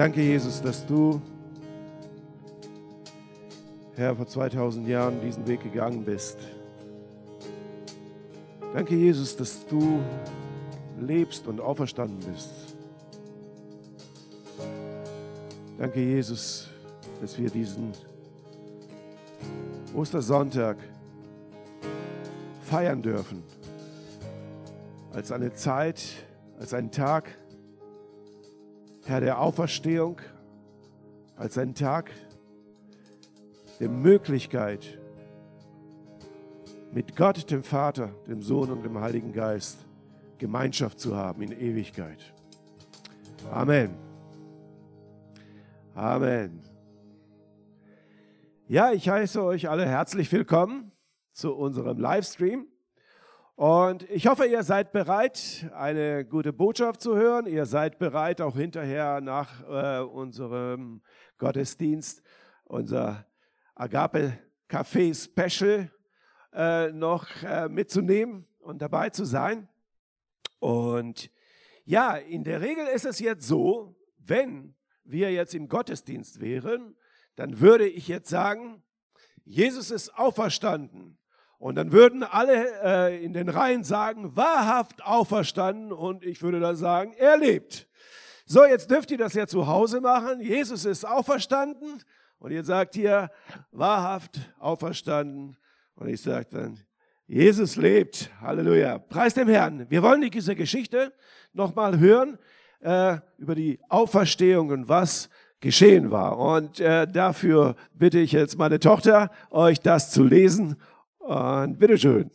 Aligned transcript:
Danke, 0.00 0.22
Jesus, 0.22 0.62
dass 0.62 0.86
du, 0.86 1.20
Herr, 3.96 4.16
vor 4.16 4.26
2000 4.26 4.88
Jahren 4.88 5.20
diesen 5.20 5.46
Weg 5.46 5.62
gegangen 5.62 6.06
bist. 6.06 6.38
Danke, 8.72 8.94
Jesus, 8.94 9.36
dass 9.36 9.66
du 9.66 10.00
lebst 10.98 11.46
und 11.46 11.60
auferstanden 11.60 12.16
bist. 12.32 12.50
Danke, 15.76 16.00
Jesus, 16.00 16.68
dass 17.20 17.38
wir 17.38 17.50
diesen 17.50 17.92
Ostersonntag 19.94 20.78
feiern 22.62 23.02
dürfen. 23.02 23.42
Als 25.12 25.30
eine 25.30 25.52
Zeit, 25.52 26.00
als 26.58 26.72
einen 26.72 26.90
Tag, 26.90 27.36
Herr, 29.04 29.20
der 29.20 29.40
Auferstehung, 29.40 30.20
als 31.36 31.56
einen 31.56 31.74
Tag 31.74 32.10
der 33.80 33.88
Möglichkeit, 33.88 34.98
mit 36.92 37.16
Gott, 37.16 37.50
dem 37.50 37.62
Vater, 37.62 38.10
dem 38.26 38.42
Sohn 38.42 38.70
und 38.70 38.82
dem 38.82 38.98
Heiligen 39.00 39.32
Geist 39.32 39.86
Gemeinschaft 40.38 40.98
zu 40.98 41.16
haben 41.16 41.42
in 41.42 41.52
Ewigkeit. 41.52 42.34
Amen. 43.50 43.94
Amen. 45.94 46.62
Ja, 48.66 48.92
ich 48.92 49.08
heiße 49.08 49.42
euch 49.42 49.68
alle 49.68 49.86
herzlich 49.86 50.30
willkommen 50.32 50.92
zu 51.32 51.54
unserem 51.54 51.98
Livestream. 51.98 52.66
Und 53.60 54.08
ich 54.08 54.26
hoffe, 54.26 54.46
ihr 54.46 54.62
seid 54.62 54.90
bereit, 54.90 55.70
eine 55.74 56.24
gute 56.24 56.50
Botschaft 56.50 57.02
zu 57.02 57.14
hören. 57.14 57.44
Ihr 57.44 57.66
seid 57.66 57.98
bereit, 57.98 58.40
auch 58.40 58.56
hinterher 58.56 59.20
nach 59.20 59.60
äh, 59.68 60.02
unserem 60.02 61.02
Gottesdienst 61.36 62.22
unser 62.64 63.26
Agape 63.74 64.38
Café 64.66 65.12
Special 65.14 65.90
äh, 66.54 66.90
noch 66.92 67.26
äh, 67.42 67.68
mitzunehmen 67.68 68.46
und 68.60 68.80
dabei 68.80 69.10
zu 69.10 69.26
sein. 69.26 69.68
Und 70.58 71.30
ja, 71.84 72.16
in 72.16 72.44
der 72.44 72.62
Regel 72.62 72.86
ist 72.86 73.04
es 73.04 73.18
jetzt 73.18 73.46
so, 73.46 73.94
wenn 74.16 74.74
wir 75.04 75.32
jetzt 75.32 75.54
im 75.54 75.68
Gottesdienst 75.68 76.40
wären, 76.40 76.96
dann 77.36 77.60
würde 77.60 77.86
ich 77.86 78.08
jetzt 78.08 78.30
sagen, 78.30 78.82
Jesus 79.44 79.90
ist 79.90 80.16
auferstanden. 80.16 81.19
Und 81.60 81.74
dann 81.74 81.92
würden 81.92 82.22
alle 82.22 82.66
äh, 82.82 83.22
in 83.22 83.34
den 83.34 83.50
Reihen 83.50 83.84
sagen, 83.84 84.34
wahrhaft 84.34 85.04
auferstanden. 85.04 85.92
Und 85.92 86.24
ich 86.24 86.40
würde 86.40 86.58
dann 86.58 86.74
sagen, 86.74 87.12
er 87.18 87.36
lebt. 87.36 87.86
So, 88.46 88.64
jetzt 88.64 88.90
dürft 88.90 89.10
ihr 89.10 89.18
das 89.18 89.34
ja 89.34 89.46
zu 89.46 89.66
Hause 89.66 90.00
machen. 90.00 90.40
Jesus 90.40 90.86
ist 90.86 91.04
auferstanden. 91.04 92.02
Und 92.38 92.50
ihr 92.52 92.64
sagt 92.64 92.94
hier, 92.94 93.30
wahrhaft 93.72 94.40
auferstanden. 94.58 95.58
Und 95.96 96.08
ich 96.08 96.22
sage 96.22 96.46
dann, 96.50 96.78
Jesus 97.26 97.76
lebt. 97.76 98.30
Halleluja. 98.40 98.98
Preis 98.98 99.34
dem 99.34 99.48
Herrn. 99.48 99.84
Wir 99.90 100.02
wollen 100.02 100.22
diese 100.22 100.56
Geschichte 100.56 101.12
nochmal 101.52 101.98
hören 101.98 102.38
äh, 102.80 103.18
über 103.36 103.54
die 103.54 103.78
Auferstehung 103.90 104.70
und 104.70 104.88
was 104.88 105.28
geschehen 105.60 106.10
war. 106.10 106.38
Und 106.38 106.80
äh, 106.80 107.06
dafür 107.06 107.76
bitte 107.92 108.18
ich 108.18 108.32
jetzt 108.32 108.56
meine 108.56 108.80
Tochter, 108.80 109.30
euch 109.50 109.78
das 109.78 110.10
zu 110.10 110.24
lesen. 110.24 110.76
Und 111.30 111.78
bitteschön. 111.78 112.28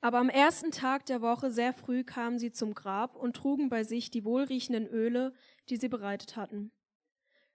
Aber 0.00 0.18
am 0.18 0.28
ersten 0.28 0.70
Tag 0.70 1.06
der 1.06 1.22
Woche 1.22 1.50
sehr 1.50 1.72
früh 1.72 2.04
kamen 2.04 2.38
sie 2.38 2.52
zum 2.52 2.72
Grab 2.72 3.16
und 3.16 3.34
trugen 3.34 3.68
bei 3.68 3.82
sich 3.82 4.12
die 4.12 4.24
wohlriechenden 4.24 4.86
Öle, 4.86 5.34
die 5.68 5.76
sie 5.76 5.88
bereitet 5.88 6.36
hatten. 6.36 6.70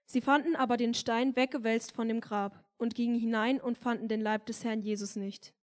Sie 0.04 0.20
fanden 0.20 0.56
aber 0.56 0.76
den 0.76 0.92
Stein 0.92 1.34
weggewälzt 1.34 1.92
von 1.92 2.06
dem 2.06 2.20
Grab 2.20 2.66
und 2.76 2.94
gingen 2.94 3.18
hinein 3.18 3.62
und 3.62 3.78
fanden 3.78 4.08
den 4.08 4.20
Leib 4.20 4.44
des 4.44 4.62
Herrn 4.62 4.82
Jesus 4.82 5.16
nicht. 5.16 5.54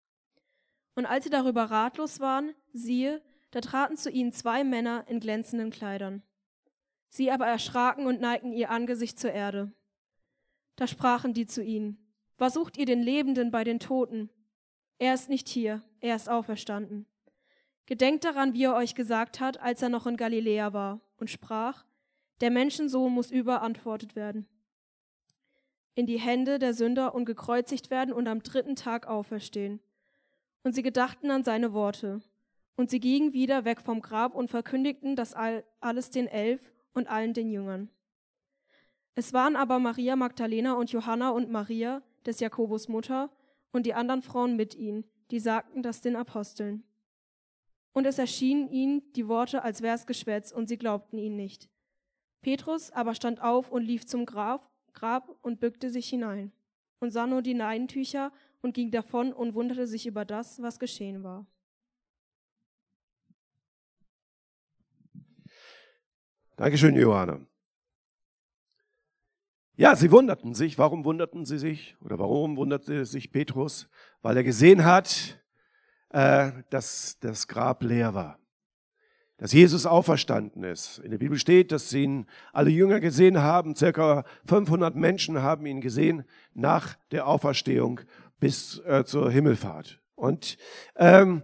Und 0.95 1.05
als 1.05 1.25
sie 1.25 1.29
darüber 1.29 1.65
ratlos 1.65 2.19
waren, 2.19 2.55
siehe, 2.73 3.21
da 3.51 3.61
traten 3.61 3.95
zu 3.95 4.09
ihnen 4.09 4.31
zwei 4.31 4.63
Männer 4.63 5.05
in 5.07 5.19
glänzenden 5.19 5.69
Kleidern. 5.69 6.23
Sie 7.09 7.29
aber 7.29 7.45
erschraken 7.45 8.07
und 8.07 8.21
neigten 8.21 8.53
ihr 8.53 8.71
Angesicht 8.71 9.19
zur 9.19 9.33
Erde. 9.33 9.71
Da 10.79 10.87
sprachen 10.87 11.33
die 11.33 11.45
zu 11.45 11.61
ihnen, 11.61 11.97
was 12.37 12.53
sucht 12.53 12.77
ihr 12.77 12.85
den 12.85 13.01
Lebenden 13.01 13.51
bei 13.51 13.65
den 13.65 13.81
Toten? 13.81 14.29
Er 14.97 15.13
ist 15.13 15.27
nicht 15.27 15.49
hier, 15.49 15.83
er 15.99 16.15
ist 16.15 16.29
auferstanden. 16.29 17.05
Gedenkt 17.85 18.23
daran, 18.23 18.53
wie 18.53 18.63
er 18.63 18.75
euch 18.75 18.95
gesagt 18.95 19.41
hat, 19.41 19.59
als 19.59 19.81
er 19.81 19.89
noch 19.89 20.07
in 20.07 20.15
Galiläa 20.15 20.71
war, 20.71 21.01
und 21.17 21.29
sprach, 21.29 21.83
der 22.39 22.49
Menschensohn 22.49 23.11
muss 23.11 23.29
überantwortet 23.29 24.15
werden, 24.15 24.47
in 25.95 26.05
die 26.05 26.17
Hände 26.17 26.59
der 26.59 26.73
Sünder 26.73 27.13
und 27.13 27.25
gekreuzigt 27.25 27.89
werden 27.89 28.13
und 28.13 28.29
am 28.29 28.41
dritten 28.41 28.77
Tag 28.77 29.05
auferstehen. 29.05 29.81
Und 30.63 30.75
sie 30.75 30.81
gedachten 30.81 31.29
an 31.29 31.43
seine 31.43 31.73
Worte. 31.73 32.21
Und 32.77 32.89
sie 32.89 33.01
gingen 33.01 33.33
wieder 33.33 33.65
weg 33.65 33.81
vom 33.81 33.99
Grab 34.01 34.33
und 34.33 34.49
verkündigten 34.49 35.17
das 35.17 35.35
alles 35.81 36.09
den 36.09 36.27
Elf 36.27 36.71
und 36.93 37.09
allen 37.09 37.33
den 37.33 37.49
Jüngern. 37.49 37.89
Es 39.19 39.33
waren 39.33 39.57
aber 39.57 39.79
Maria 39.79 40.15
Magdalena 40.15 40.75
und 40.75 40.93
Johanna 40.93 41.31
und 41.31 41.51
Maria, 41.51 42.01
des 42.25 42.39
Jakobus 42.39 42.87
Mutter, 42.87 43.29
und 43.73 43.85
die 43.85 43.93
anderen 43.93 44.21
Frauen 44.21 44.55
mit 44.55 44.75
ihnen, 44.75 45.03
die 45.29 45.41
sagten 45.41 45.83
das 45.83 45.99
den 45.99 46.15
Aposteln. 46.15 46.85
Und 47.91 48.05
es 48.05 48.17
erschienen 48.17 48.69
ihnen 48.69 49.11
die 49.17 49.27
Worte 49.27 49.61
als 49.61 49.81
wär's 49.81 50.07
Geschwätz, 50.07 50.53
und 50.53 50.69
sie 50.69 50.77
glaubten 50.77 51.17
ihnen 51.17 51.35
nicht. 51.35 51.69
Petrus 52.39 52.91
aber 52.91 53.13
stand 53.13 53.41
auf 53.41 53.69
und 53.69 53.83
lief 53.83 54.05
zum 54.05 54.25
Grab, 54.25 54.71
Grab 54.93 55.37
und 55.41 55.59
bückte 55.59 55.89
sich 55.89 56.07
hinein 56.07 56.53
und 57.01 57.11
sah 57.11 57.27
nur 57.27 57.41
die 57.41 57.51
Leintücher 57.51 58.31
und 58.61 58.73
ging 58.73 58.89
davon 58.89 59.33
und 59.33 59.53
wunderte 59.53 59.85
sich 59.85 60.07
über 60.07 60.23
das, 60.23 60.61
was 60.61 60.79
geschehen 60.79 61.23
war. 61.25 61.45
Dankeschön, 66.55 66.95
Johanna. 66.95 67.48
Ja, 69.79 69.95
sie 69.95 70.11
wunderten 70.11 70.53
sich. 70.55 70.77
Warum 70.77 71.05
wunderten 71.05 71.45
sie 71.45 71.57
sich? 71.57 71.95
Oder 72.01 72.19
warum 72.19 72.57
wunderte 72.57 73.05
sich 73.05 73.31
Petrus? 73.31 73.87
Weil 74.21 74.35
er 74.35 74.43
gesehen 74.43 74.83
hat, 74.83 75.41
äh, 76.09 76.51
dass 76.69 77.17
das 77.21 77.47
Grab 77.47 77.81
leer 77.81 78.13
war. 78.13 78.39
Dass 79.37 79.53
Jesus 79.53 79.85
auferstanden 79.85 80.65
ist. 80.65 80.97
In 80.97 81.11
der 81.11 81.17
Bibel 81.17 81.39
steht, 81.39 81.71
dass 81.71 81.93
ihn 81.93 82.25
alle 82.51 82.71
Jünger 82.71 82.99
gesehen 82.99 83.41
haben. 83.41 83.73
Circa 83.73 84.25
500 84.47 84.97
Menschen 84.97 85.41
haben 85.41 85.65
ihn 85.65 85.79
gesehen 85.79 86.25
nach 86.53 86.97
der 87.11 87.25
Auferstehung 87.25 88.01
bis 88.41 88.79
äh, 88.79 89.05
zur 89.05 89.31
Himmelfahrt. 89.31 90.01
Und 90.15 90.57
ähm, 90.97 91.43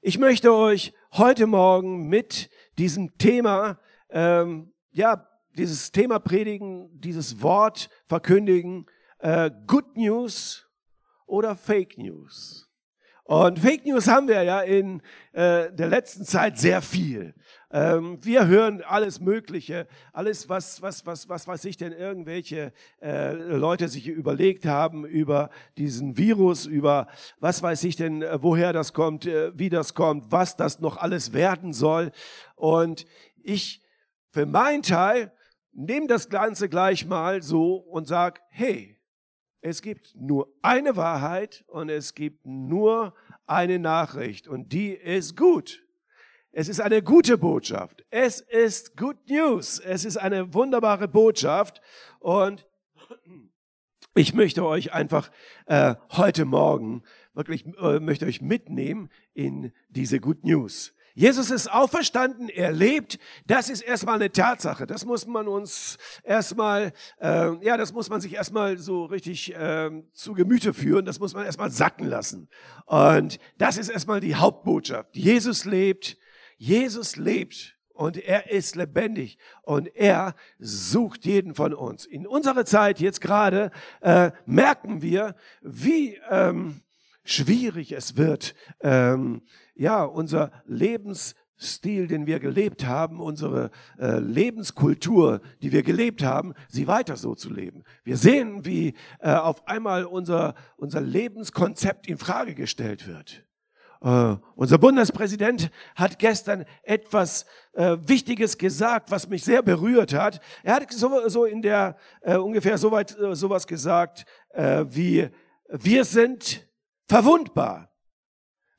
ich 0.00 0.20
möchte 0.20 0.54
euch 0.54 0.94
heute 1.14 1.48
Morgen 1.48 2.06
mit 2.06 2.48
diesem 2.78 3.18
Thema 3.18 3.80
ähm, 4.08 4.72
ja 4.92 5.26
dieses 5.56 5.92
Thema 5.92 6.18
predigen, 6.18 6.88
dieses 7.00 7.42
Wort 7.42 7.90
verkündigen, 8.06 8.86
äh, 9.18 9.50
Good 9.66 9.96
News 9.96 10.68
oder 11.26 11.56
Fake 11.56 11.98
News. 11.98 12.68
Und 13.24 13.60
Fake 13.60 13.86
News 13.86 14.08
haben 14.08 14.26
wir 14.26 14.42
ja 14.42 14.60
in 14.60 15.00
äh, 15.32 15.72
der 15.72 15.86
letzten 15.86 16.24
Zeit 16.24 16.58
sehr 16.58 16.82
viel. 16.82 17.34
Ähm, 17.70 18.18
wir 18.20 18.46
hören 18.46 18.82
alles 18.82 19.20
Mögliche, 19.20 19.86
alles, 20.12 20.48
was, 20.48 20.82
was, 20.82 21.06
was, 21.06 21.28
was 21.28 21.46
weiß 21.46 21.64
ich 21.64 21.76
denn, 21.76 21.92
irgendwelche 21.92 22.72
äh, 23.00 23.32
Leute 23.32 23.88
sich 23.88 24.08
überlegt 24.08 24.66
haben 24.66 25.06
über 25.06 25.50
diesen 25.78 26.18
Virus, 26.18 26.66
über 26.66 27.06
was 27.38 27.62
weiß 27.62 27.84
ich 27.84 27.96
denn, 27.96 28.22
äh, 28.22 28.42
woher 28.42 28.72
das 28.72 28.92
kommt, 28.92 29.24
äh, 29.24 29.56
wie 29.56 29.70
das 29.70 29.94
kommt, 29.94 30.30
was 30.32 30.56
das 30.56 30.80
noch 30.80 30.96
alles 30.96 31.32
werden 31.32 31.72
soll. 31.72 32.10
Und 32.56 33.06
ich, 33.42 33.82
für 34.30 34.46
meinen 34.46 34.82
Teil, 34.82 35.32
nehme 35.72 36.06
das 36.06 36.28
Ganze 36.28 36.68
gleich 36.68 37.06
mal 37.06 37.42
so 37.42 37.76
und 37.76 38.06
sag, 38.06 38.42
hey, 38.50 38.98
es 39.60 39.80
gibt 39.82 40.14
nur 40.16 40.52
eine 40.60 40.96
Wahrheit 40.96 41.64
und 41.68 41.88
es 41.88 42.14
gibt 42.14 42.44
nur 42.46 43.14
eine 43.46 43.78
Nachricht 43.78 44.48
und 44.48 44.72
die 44.72 44.90
ist 44.92 45.36
gut. 45.36 45.84
Es 46.50 46.68
ist 46.68 46.80
eine 46.80 47.02
gute 47.02 47.38
Botschaft. 47.38 48.04
Es 48.10 48.40
ist 48.40 48.96
Good 48.96 49.16
News. 49.28 49.78
Es 49.78 50.04
ist 50.04 50.18
eine 50.18 50.52
wunderbare 50.52 51.08
Botschaft 51.08 51.80
und 52.18 52.66
ich 54.14 54.34
möchte 54.34 54.66
euch 54.66 54.92
einfach 54.92 55.30
äh, 55.66 55.94
heute 56.10 56.44
Morgen 56.44 57.02
wirklich 57.34 57.64
äh, 57.78 58.00
möchte 58.00 58.26
euch 58.26 58.42
mitnehmen 58.42 59.08
in 59.32 59.72
diese 59.88 60.20
Good 60.20 60.44
News. 60.44 60.94
Jesus 61.14 61.50
ist 61.50 61.70
auferstanden, 61.70 62.48
er 62.48 62.72
lebt. 62.72 63.18
Das 63.46 63.68
ist 63.68 63.82
erstmal 63.82 64.16
eine 64.16 64.30
Tatsache. 64.30 64.86
Das 64.86 65.04
muss 65.04 65.26
man 65.26 65.48
uns 65.48 65.98
erstmal, 66.24 66.92
äh, 67.20 67.64
ja, 67.64 67.76
das 67.76 67.92
muss 67.92 68.08
man 68.08 68.20
sich 68.20 68.34
erstmal 68.34 68.78
so 68.78 69.04
richtig 69.04 69.54
äh, 69.54 69.90
zu 70.12 70.32
Gemüte 70.34 70.72
führen. 70.72 71.04
Das 71.04 71.20
muss 71.20 71.34
man 71.34 71.44
erstmal 71.44 71.70
sacken 71.70 72.06
lassen. 72.06 72.48
Und 72.86 73.38
das 73.58 73.76
ist 73.76 73.88
erstmal 73.88 74.20
die 74.20 74.34
Hauptbotschaft. 74.34 75.16
Jesus 75.16 75.64
lebt. 75.64 76.16
Jesus 76.56 77.16
lebt. 77.16 77.76
und 77.94 78.16
er 78.16 78.50
ist 78.50 78.74
lebendig 78.74 79.38
und 79.62 79.94
er 79.94 80.34
sucht 80.58 81.24
jeden 81.26 81.54
von 81.54 81.74
uns. 81.74 82.06
In 82.06 82.26
unserer 82.26 82.64
Zeit 82.64 83.00
jetzt 83.00 83.20
gerade 83.20 83.70
äh, 84.00 84.30
merken 84.46 85.02
wir, 85.02 85.36
wie 85.60 86.18
ähm, 86.30 86.82
schwierig 87.24 87.92
es 87.92 88.16
wird, 88.16 88.54
ähm, 88.80 89.42
ja, 89.74 90.04
unser 90.04 90.50
Lebensstil, 90.66 92.06
den 92.06 92.26
wir 92.26 92.40
gelebt 92.40 92.86
haben, 92.86 93.20
unsere 93.20 93.70
äh, 93.98 94.18
Lebenskultur, 94.18 95.40
die 95.62 95.72
wir 95.72 95.82
gelebt 95.82 96.22
haben, 96.22 96.54
sie 96.68 96.86
weiter 96.86 97.16
so 97.16 97.34
zu 97.34 97.52
leben. 97.52 97.84
Wir 98.04 98.16
sehen, 98.16 98.64
wie 98.64 98.94
äh, 99.20 99.32
auf 99.32 99.66
einmal 99.66 100.04
unser, 100.04 100.54
unser 100.76 101.00
Lebenskonzept 101.00 102.06
in 102.06 102.18
Frage 102.18 102.54
gestellt 102.54 103.06
wird. 103.06 103.44
Uh, 104.04 104.36
unser 104.56 104.78
Bundespräsident 104.78 105.70
hat 105.94 106.18
gestern 106.18 106.64
etwas 106.82 107.46
uh, 107.78 107.96
Wichtiges 108.00 108.58
gesagt, 108.58 109.12
was 109.12 109.28
mich 109.28 109.44
sehr 109.44 109.62
berührt 109.62 110.12
hat. 110.12 110.40
Er 110.64 110.74
hat 110.74 110.92
so, 110.92 111.28
so 111.28 111.44
in 111.44 111.62
der 111.62 111.96
uh, 112.26 112.38
ungefähr 112.38 112.78
so 112.78 112.90
weit 112.90 113.16
sowas 113.32 113.64
gesagt 113.64 114.24
wie 114.54 115.30
wir 115.68 116.04
sind 116.04 116.68
verwundbar. 117.08 117.91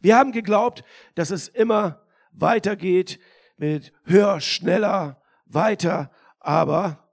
Wir 0.03 0.17
haben 0.17 0.33
geglaubt, 0.33 0.83
dass 1.15 1.31
es 1.31 1.47
immer 1.47 2.05
weitergeht 2.33 3.21
mit 3.55 3.94
höher, 4.03 4.41
schneller, 4.41 5.21
weiter, 5.45 6.11
aber 6.41 7.09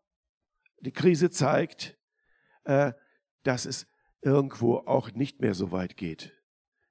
die 0.80 0.90
Krise 0.90 1.30
zeigt, 1.30 1.96
äh, 2.64 2.92
dass 3.44 3.64
es 3.64 3.86
irgendwo 4.22 4.78
auch 4.78 5.12
nicht 5.12 5.40
mehr 5.40 5.54
so 5.54 5.70
weit 5.70 5.96
geht, 5.96 6.32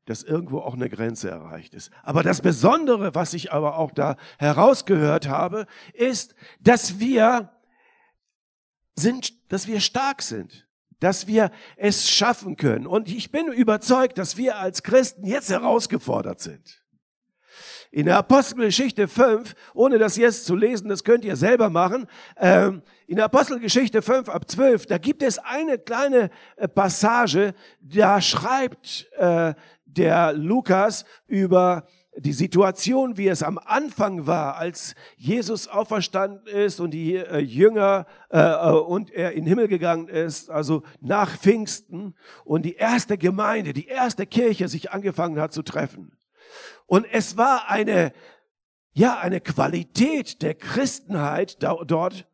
dass 0.05 0.23
irgendwo 0.23 0.59
auch 0.59 0.73
eine 0.73 0.89
Grenze 0.89 1.29
erreicht 1.29 1.73
ist. 1.73 1.91
Aber 2.01 2.23
das 2.23 2.41
Besondere, 2.41 3.13
was 3.13 3.33
ich 3.33 3.51
aber 3.51 3.77
auch 3.77 3.91
da 3.91 4.15
herausgehört 4.37 5.27
habe, 5.27 5.67
ist, 5.91 6.33
dass 6.61 6.99
wir 6.99 7.51
sind, 8.95 9.51
dass 9.51 9.67
wir 9.67 9.81
stark 9.81 10.21
sind 10.21 10.68
dass 10.99 11.27
wir 11.27 11.51
es 11.77 12.09
schaffen 12.09 12.57
können. 12.57 12.87
Und 12.87 13.09
ich 13.09 13.31
bin 13.31 13.47
überzeugt, 13.47 14.17
dass 14.17 14.37
wir 14.37 14.57
als 14.57 14.83
Christen 14.83 15.25
jetzt 15.25 15.49
herausgefordert 15.49 16.39
sind. 16.39 16.81
In 17.91 18.05
der 18.05 18.17
Apostelgeschichte 18.17 19.07
5, 19.07 19.55
ohne 19.73 19.97
das 19.97 20.15
jetzt 20.15 20.45
zu 20.45 20.55
lesen, 20.55 20.89
das 20.89 21.03
könnt 21.03 21.25
ihr 21.25 21.35
selber 21.35 21.71
machen, 21.71 22.05
ähm, 22.37 22.83
in 23.07 23.15
der 23.15 23.25
Apostelgeschichte 23.25 24.03
5 24.03 24.29
ab 24.29 24.47
12, 24.47 24.85
da 24.85 24.99
gibt 24.99 25.23
es 25.23 25.39
eine 25.39 25.79
kleine 25.79 26.29
äh, 26.57 26.67
Passage, 26.67 27.55
da 27.81 28.21
schreibt 28.21 29.09
äh, 29.17 29.55
der 29.85 30.33
Lukas 30.33 31.03
über 31.25 31.87
die 32.17 32.33
Situation, 32.33 33.17
wie 33.17 33.27
es 33.27 33.43
am 33.43 33.57
Anfang 33.57 34.25
war, 34.25 34.57
als 34.57 34.95
Jesus 35.15 35.67
auferstanden 35.67 36.47
ist 36.47 36.79
und 36.79 36.91
die 36.91 37.15
äh, 37.15 37.37
Jünger 37.37 38.07
äh, 38.29 38.39
äh, 38.39 38.71
und 38.71 39.11
er 39.11 39.33
in 39.33 39.45
den 39.45 39.49
Himmel 39.49 39.67
gegangen 39.67 40.07
ist, 40.07 40.49
also 40.49 40.83
nach 40.99 41.37
Pfingsten 41.37 42.15
und 42.45 42.63
die 42.63 42.75
erste 42.75 43.17
Gemeinde, 43.17 43.73
die 43.73 43.87
erste 43.87 44.25
Kirche 44.25 44.67
sich 44.67 44.91
angefangen 44.91 45.39
hat 45.39 45.53
zu 45.53 45.61
treffen. 45.61 46.17
Und 46.87 47.05
es 47.11 47.37
war 47.37 47.69
eine, 47.69 48.11
ja, 48.93 49.19
eine 49.19 49.39
Qualität 49.39 50.41
der 50.41 50.55
Christenheit 50.55 51.61
da, 51.61 51.75
dort, 51.85 52.27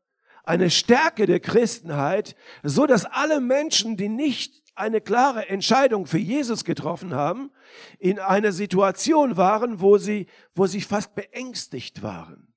eine 0.45 0.69
Stärke 0.69 1.25
der 1.25 1.39
Christenheit, 1.39 2.36
so 2.63 2.86
dass 2.86 3.06
alle 3.06 3.42
Menschen, 3.42 3.98
die 3.98 4.10
nicht 4.10 4.64
eine 4.75 5.01
klare 5.01 5.50
Entscheidung 5.50 6.06
für 6.06 6.18
Jesus 6.18 6.63
getroffen 6.63 7.13
haben, 7.13 7.51
in 7.98 8.19
einer 8.19 8.51
Situation 8.51 9.38
waren, 9.38 9.80
wo 9.80 9.98
sie, 9.98 10.27
wo 10.54 10.68
sie 10.68 10.81
fast 10.81 11.16
beängstigt 11.16 12.04
waren. 12.04 12.54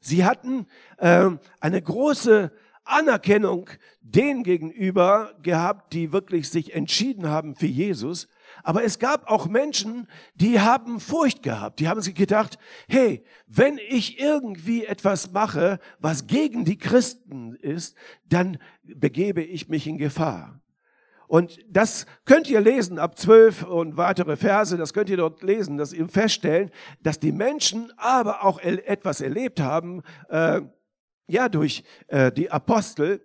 Sie 0.00 0.24
hatten 0.24 0.66
äh, 0.98 1.30
eine 1.60 1.82
große 1.82 2.52
Anerkennung 2.84 3.68
denen 4.00 4.42
gegenüber 4.42 5.34
gehabt, 5.42 5.92
die 5.92 6.12
wirklich 6.12 6.48
sich 6.48 6.74
entschieden 6.74 7.28
haben 7.28 7.54
für 7.54 7.66
Jesus. 7.66 8.28
Aber 8.62 8.82
es 8.82 8.98
gab 8.98 9.30
auch 9.30 9.46
Menschen, 9.46 10.08
die 10.34 10.60
haben 10.60 11.00
Furcht 11.00 11.42
gehabt. 11.42 11.80
Die 11.80 11.88
haben 11.88 12.00
sich 12.00 12.14
gedacht, 12.14 12.58
hey, 12.88 13.22
wenn 13.46 13.78
ich 13.88 14.18
irgendwie 14.18 14.86
etwas 14.86 15.32
mache, 15.32 15.78
was 15.98 16.26
gegen 16.26 16.64
die 16.64 16.78
Christen 16.78 17.54
ist, 17.56 17.96
dann 18.24 18.58
begebe 18.82 19.42
ich 19.42 19.68
mich 19.68 19.86
in 19.86 19.98
Gefahr. 19.98 20.60
Und 21.28 21.58
das 21.68 22.06
könnt 22.24 22.48
ihr 22.48 22.60
lesen 22.60 22.98
ab 22.98 23.18
zwölf 23.18 23.62
und 23.62 23.98
weitere 23.98 24.36
Verse, 24.36 24.76
das 24.78 24.94
könnt 24.94 25.10
ihr 25.10 25.18
dort 25.18 25.42
lesen, 25.42 25.76
dass 25.76 25.92
ihr 25.92 26.08
feststellen, 26.08 26.70
dass 27.02 27.20
die 27.20 27.32
Menschen 27.32 27.92
aber 27.98 28.44
auch 28.44 28.58
etwas 28.60 29.20
erlebt 29.20 29.60
haben, 29.60 30.02
äh, 30.30 30.62
ja, 31.28 31.50
durch 31.50 31.84
äh, 32.06 32.32
die 32.32 32.50
Apostel 32.50 33.20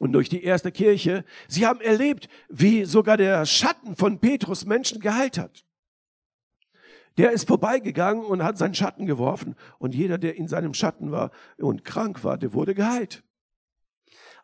und 0.00 0.12
durch 0.12 0.30
die 0.30 0.42
erste 0.42 0.72
Kirche. 0.72 1.22
Sie 1.48 1.66
haben 1.66 1.82
erlebt, 1.82 2.30
wie 2.48 2.86
sogar 2.86 3.18
der 3.18 3.44
Schatten 3.44 3.94
von 3.94 4.20
Petrus 4.20 4.64
Menschen 4.64 4.98
geheilt 4.98 5.36
hat. 5.36 5.66
Der 7.18 7.32
ist 7.32 7.46
vorbeigegangen 7.46 8.24
und 8.24 8.42
hat 8.42 8.56
seinen 8.56 8.74
Schatten 8.74 9.04
geworfen 9.04 9.54
und 9.78 9.94
jeder, 9.94 10.16
der 10.16 10.36
in 10.36 10.48
seinem 10.48 10.72
Schatten 10.72 11.10
war 11.10 11.30
und 11.58 11.84
krank 11.84 12.24
war, 12.24 12.38
der 12.38 12.54
wurde 12.54 12.74
geheilt. 12.74 13.22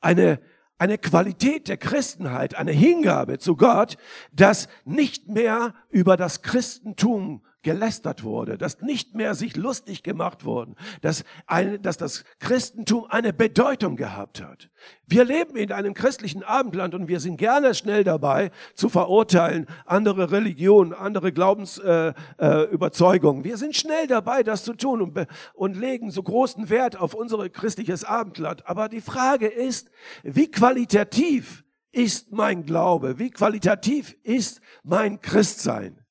Eine 0.03 0.39
eine 0.85 0.99
Qualität 0.99 1.69
der 1.69 1.79
Christenheit, 1.79 2.57
eine 2.57 2.73
Hingabe 2.73 3.39
zu 3.39 3.57
Gott, 3.57 3.97
dass 4.33 4.69
nicht 4.85 5.29
mehr 5.29 5.75
über 5.94 6.17
das 6.17 6.43
Christentum 6.43 7.43
gelästert 7.62 8.25
wurde, 8.25 8.58
dass 8.58 8.82
nicht 8.82 9.14
mehr 9.14 9.35
sich 9.35 9.56
lustig 9.56 10.02
gemacht 10.02 10.44
worden, 10.44 10.75
dass, 11.00 11.25
ein, 11.46 11.81
dass 11.82 11.96
das 11.96 12.25
Christentum 12.41 13.06
eine 13.08 13.32
Bedeutung 13.32 13.96
gehabt 13.96 14.43
hat. 14.43 14.69
Wir 15.06 15.25
leben 15.25 15.56
in 15.56 15.73
einem 15.73 15.94
christlichen 15.94 16.43
Abendland 16.43 16.94
und 16.94 17.08
wir 17.08 17.20
sind 17.20 17.37
gerne 17.37 17.75
schnell 17.75 18.05
dabei 18.05 18.50
zu 18.75 18.88
verurteilen 18.88 19.67
andere 19.87 20.32
Religionen, 20.32 20.93
andere 20.93 21.32
Glaubensüberzeugungen. 21.32 23.44
Äh, 23.44 23.46
äh, 23.46 23.50
wir 23.50 23.56
sind 23.56 23.76
schnell 23.76 24.08
dabei, 24.08 24.43
das 24.43 24.64
zu 24.64 24.75
tun 24.75 25.00
und, 25.00 25.26
und 25.55 25.76
legen 25.76 26.11
so 26.11 26.23
großen 26.23 26.69
Wert 26.70 27.00
auf 27.00 27.14
unser 27.14 27.49
christliches 27.49 28.05
Abendland. 28.05 28.69
Aber 28.69 28.88
die 28.88 29.00
Frage 29.00 29.46
ist, 29.46 29.91
wie 30.25 30.50
qualitativ 30.50 31.64
ist 31.94 32.32
mein 32.32 32.64
Glaube? 32.64 33.19
Wie 33.19 33.31
qualitativ 33.31 34.17
ist 34.23 34.61
mein 34.82 35.20
Christsein? 35.20 36.05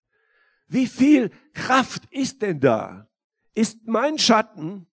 Wie 0.68 0.88
viel 0.88 1.30
Kraft 1.54 2.04
ist 2.10 2.42
denn 2.42 2.60
da? 2.60 3.10
Ist 3.54 3.86
mein 3.86 4.18
Schatten 4.18 4.88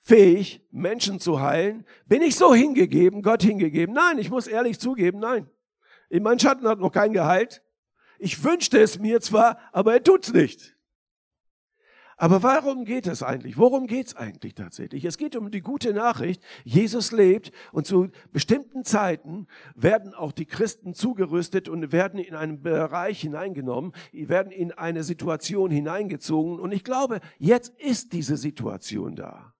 fähig, 0.00 0.66
Menschen 0.70 1.20
zu 1.20 1.40
heilen? 1.40 1.86
Bin 2.06 2.22
ich 2.22 2.36
so 2.36 2.54
hingegeben, 2.54 3.22
Gott 3.22 3.42
hingegeben? 3.42 3.94
Nein, 3.94 4.18
ich 4.18 4.30
muss 4.30 4.46
ehrlich 4.46 4.78
zugeben, 4.78 5.20
nein. 5.20 5.48
Mein 6.10 6.38
Schatten 6.38 6.68
hat 6.68 6.78
noch 6.78 6.92
keinen 6.92 7.14
geheilt. 7.14 7.62
Ich 8.18 8.44
wünschte 8.44 8.78
es 8.78 8.98
mir 8.98 9.20
zwar, 9.20 9.58
aber 9.72 9.94
er 9.94 10.02
tut's 10.02 10.32
nicht. 10.32 10.76
Aber 12.22 12.44
warum 12.44 12.84
geht 12.84 13.08
es 13.08 13.24
eigentlich? 13.24 13.58
Worum 13.58 13.88
geht 13.88 14.06
es 14.06 14.14
eigentlich 14.14 14.54
tatsächlich? 14.54 15.04
Es 15.04 15.18
geht 15.18 15.34
um 15.34 15.50
die 15.50 15.60
gute 15.60 15.92
Nachricht. 15.92 16.40
Jesus 16.62 17.10
lebt 17.10 17.50
und 17.72 17.84
zu 17.84 18.10
bestimmten 18.32 18.84
Zeiten 18.84 19.48
werden 19.74 20.14
auch 20.14 20.30
die 20.30 20.44
Christen 20.46 20.94
zugerüstet 20.94 21.68
und 21.68 21.90
werden 21.90 22.20
in 22.20 22.36
einen 22.36 22.62
Bereich 22.62 23.22
hineingenommen, 23.22 23.90
werden 24.12 24.52
in 24.52 24.70
eine 24.70 25.02
Situation 25.02 25.72
hineingezogen. 25.72 26.60
Und 26.60 26.70
ich 26.70 26.84
glaube, 26.84 27.18
jetzt 27.40 27.76
ist 27.80 28.12
diese 28.12 28.36
Situation 28.36 29.16
da 29.16 29.52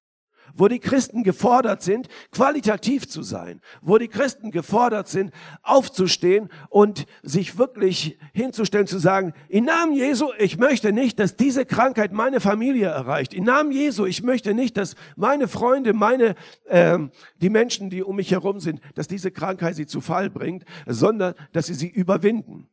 wo 0.54 0.68
die 0.68 0.78
Christen 0.78 1.23
gefordert 1.23 1.82
sind, 1.82 2.09
qualitativ 2.30 3.09
zu 3.09 3.23
sein, 3.23 3.61
wo 3.80 3.99
die 3.99 4.09
Christen 4.09 4.50
gefordert 4.50 5.09
sind, 5.09 5.32
aufzustehen 5.62 6.49
und 6.68 7.06
sich 7.23 7.59
wirklich 7.59 8.18
hinzustellen, 8.32 8.87
zu 8.87 8.99
sagen, 8.99 9.35
im 9.49 9.64
Namen 9.64 9.94
Jesu, 9.94 10.30
ich 10.38 10.59
möchte 10.59 10.92
nicht, 10.92 11.18
dass 11.18 11.37
diese 11.37 11.64
Krankheit 11.64 12.12
meine 12.12 12.40
Familie 12.40 12.87
erreicht. 12.87 13.35
Im 13.35 13.44
Namen 13.44 13.73
Jesu, 13.73 14.06
ich 14.06 14.23
möchte 14.23 14.54
nicht, 14.54 14.76
dass 14.76 14.94
meine 15.16 15.49
Freunde, 15.49 15.92
meine, 15.92 16.35
äh, 16.64 16.99
die 17.40 17.50
Menschen, 17.50 17.90
die 17.90 18.02
um 18.02 18.16
mich 18.16 18.30
herum 18.30 18.61
sind, 18.61 18.80
dass 18.94 19.09
diese 19.09 19.30
Krankheit 19.30 19.76
sie 19.76 19.87
zu 19.87 20.00
Fall 20.00 20.30
bringt, 20.30 20.64
sondern 20.87 21.35
dass 21.52 21.66
sie 21.66 21.75
sie 21.75 21.88
überwinden. 21.88 22.68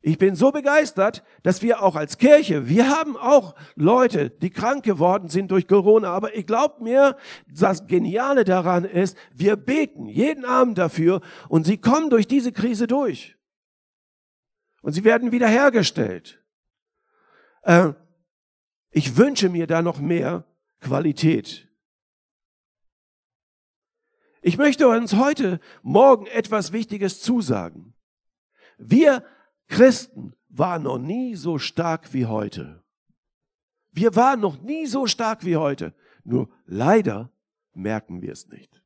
Ich 0.00 0.16
bin 0.16 0.36
so 0.36 0.52
begeistert, 0.52 1.24
dass 1.42 1.60
wir 1.60 1.82
auch 1.82 1.96
als 1.96 2.18
Kirche, 2.18 2.68
wir 2.68 2.88
haben 2.88 3.16
auch 3.16 3.56
Leute, 3.74 4.30
die 4.30 4.50
krank 4.50 4.84
geworden 4.84 5.28
sind 5.28 5.50
durch 5.50 5.66
Corona, 5.66 6.10
aber 6.10 6.36
ich 6.36 6.46
glaube 6.46 6.84
mir, 6.84 7.16
das 7.48 7.86
Geniale 7.86 8.44
daran 8.44 8.84
ist, 8.84 9.16
wir 9.32 9.56
beten 9.56 10.06
jeden 10.06 10.44
Abend 10.44 10.78
dafür 10.78 11.20
und 11.48 11.66
sie 11.66 11.78
kommen 11.78 12.10
durch 12.10 12.28
diese 12.28 12.52
Krise 12.52 12.86
durch. 12.86 13.36
Und 14.82 14.92
sie 14.92 15.02
werden 15.02 15.32
wiederhergestellt. 15.32 16.44
Äh, 17.62 17.92
ich 18.90 19.16
wünsche 19.16 19.48
mir 19.48 19.66
da 19.66 19.82
noch 19.82 19.98
mehr 19.98 20.44
Qualität. 20.80 21.68
Ich 24.42 24.56
möchte 24.56 24.86
uns 24.86 25.16
heute 25.16 25.58
Morgen 25.82 26.26
etwas 26.26 26.72
Wichtiges 26.72 27.20
zusagen. 27.20 27.94
Wir 28.78 29.24
Christen 29.68 30.34
waren 30.48 30.82
noch 30.82 30.98
nie 30.98 31.34
so 31.34 31.58
stark 31.58 32.12
wie 32.12 32.26
heute. 32.26 32.82
Wir 33.92 34.16
waren 34.16 34.40
noch 34.40 34.60
nie 34.60 34.86
so 34.86 35.06
stark 35.06 35.44
wie 35.44 35.56
heute. 35.56 35.94
Nur 36.24 36.48
leider 36.66 37.30
merken 37.74 38.22
wir 38.22 38.32
es 38.32 38.48
nicht. 38.48 38.82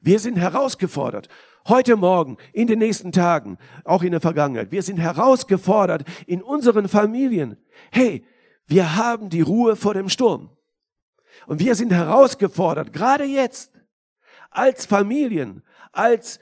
Wir 0.00 0.18
sind 0.18 0.36
herausgefordert. 0.36 1.28
Heute 1.66 1.96
Morgen, 1.96 2.36
in 2.52 2.66
den 2.66 2.78
nächsten 2.78 3.10
Tagen, 3.10 3.56
auch 3.84 4.02
in 4.02 4.10
der 4.10 4.20
Vergangenheit. 4.20 4.70
Wir 4.70 4.82
sind 4.82 4.98
herausgefordert 4.98 6.04
in 6.26 6.42
unseren 6.42 6.88
Familien. 6.88 7.56
Hey, 7.90 8.26
wir 8.66 8.96
haben 8.96 9.30
die 9.30 9.40
Ruhe 9.40 9.76
vor 9.76 9.94
dem 9.94 10.10
Sturm. 10.10 10.50
Und 11.46 11.60
wir 11.60 11.74
sind 11.74 11.92
herausgefordert, 11.92 12.92
gerade 12.92 13.24
jetzt, 13.24 13.72
als 14.50 14.86
Familien, 14.86 15.62
als 15.92 16.38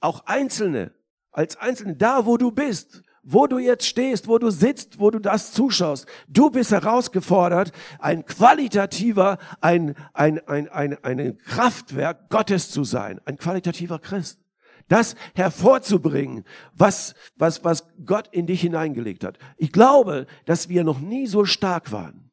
auch 0.00 0.26
Einzelne, 0.26 0.92
als 1.32 1.56
Einzelne, 1.56 1.96
da 1.96 2.26
wo 2.26 2.36
du 2.36 2.50
bist, 2.50 3.02
wo 3.22 3.46
du 3.46 3.58
jetzt 3.58 3.86
stehst, 3.86 4.28
wo 4.28 4.38
du 4.38 4.50
sitzt, 4.50 4.98
wo 4.98 5.10
du 5.10 5.18
das 5.18 5.52
zuschaust. 5.52 6.06
Du 6.28 6.50
bist 6.50 6.70
herausgefordert, 6.70 7.72
ein 7.98 8.24
qualitativer, 8.24 9.38
ein, 9.60 9.94
ein, 10.14 10.40
ein, 10.48 10.68
ein, 10.68 11.04
ein 11.04 11.38
Kraftwerk 11.38 12.30
Gottes 12.30 12.70
zu 12.70 12.84
sein, 12.84 13.20
ein 13.24 13.36
qualitativer 13.36 13.98
Christ. 13.98 14.40
Das 14.88 15.14
hervorzubringen, 15.34 16.44
was, 16.72 17.14
was, 17.36 17.62
was 17.62 17.86
Gott 18.04 18.28
in 18.32 18.46
dich 18.46 18.60
hineingelegt 18.62 19.22
hat. 19.22 19.38
Ich 19.56 19.70
glaube, 19.70 20.26
dass 20.46 20.68
wir 20.68 20.82
noch 20.82 20.98
nie 20.98 21.26
so 21.26 21.44
stark 21.44 21.92
waren. 21.92 22.32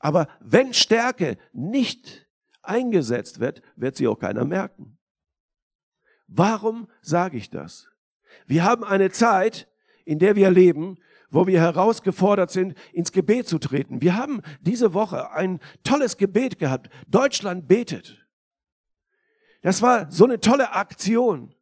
Aber 0.00 0.28
wenn 0.40 0.74
Stärke 0.74 1.38
nicht 1.52 2.28
eingesetzt 2.62 3.38
wird, 3.40 3.62
wird 3.76 3.96
sie 3.96 4.08
auch 4.08 4.18
keiner 4.18 4.44
merken. 4.44 4.97
Warum 6.28 6.88
sage 7.00 7.36
ich 7.36 7.50
das? 7.50 7.88
Wir 8.46 8.62
haben 8.64 8.84
eine 8.84 9.10
Zeit, 9.10 9.66
in 10.04 10.18
der 10.18 10.36
wir 10.36 10.50
leben, 10.50 10.98
wo 11.30 11.46
wir 11.46 11.60
herausgefordert 11.60 12.50
sind, 12.50 12.74
ins 12.92 13.12
Gebet 13.12 13.48
zu 13.48 13.58
treten. 13.58 14.00
Wir 14.00 14.16
haben 14.16 14.42
diese 14.60 14.94
Woche 14.94 15.30
ein 15.32 15.60
tolles 15.82 16.16
Gebet 16.16 16.58
gehabt. 16.58 16.88
Deutschland 17.06 17.66
betet. 17.68 18.24
Das 19.62 19.82
war 19.82 20.10
so 20.10 20.24
eine 20.24 20.40
tolle 20.40 20.72
Aktion, 20.72 21.54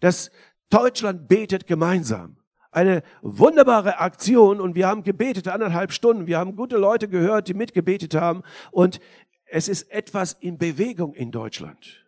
dass 0.00 0.30
Deutschland 0.68 1.28
betet 1.28 1.66
gemeinsam. 1.66 2.36
Eine 2.70 3.02
wunderbare 3.22 3.98
Aktion 4.00 4.60
und 4.60 4.74
wir 4.74 4.88
haben 4.88 5.04
gebetet 5.04 5.46
anderthalb 5.46 5.92
Stunden. 5.92 6.26
Wir 6.26 6.38
haben 6.38 6.56
gute 6.56 6.76
Leute 6.76 7.08
gehört, 7.08 7.48
die 7.48 7.54
mitgebetet 7.54 8.14
haben 8.14 8.42
und 8.72 8.98
es 9.46 9.68
ist 9.68 9.90
etwas 9.92 10.32
in 10.32 10.58
Bewegung 10.58 11.14
in 11.14 11.30
Deutschland. 11.30 12.03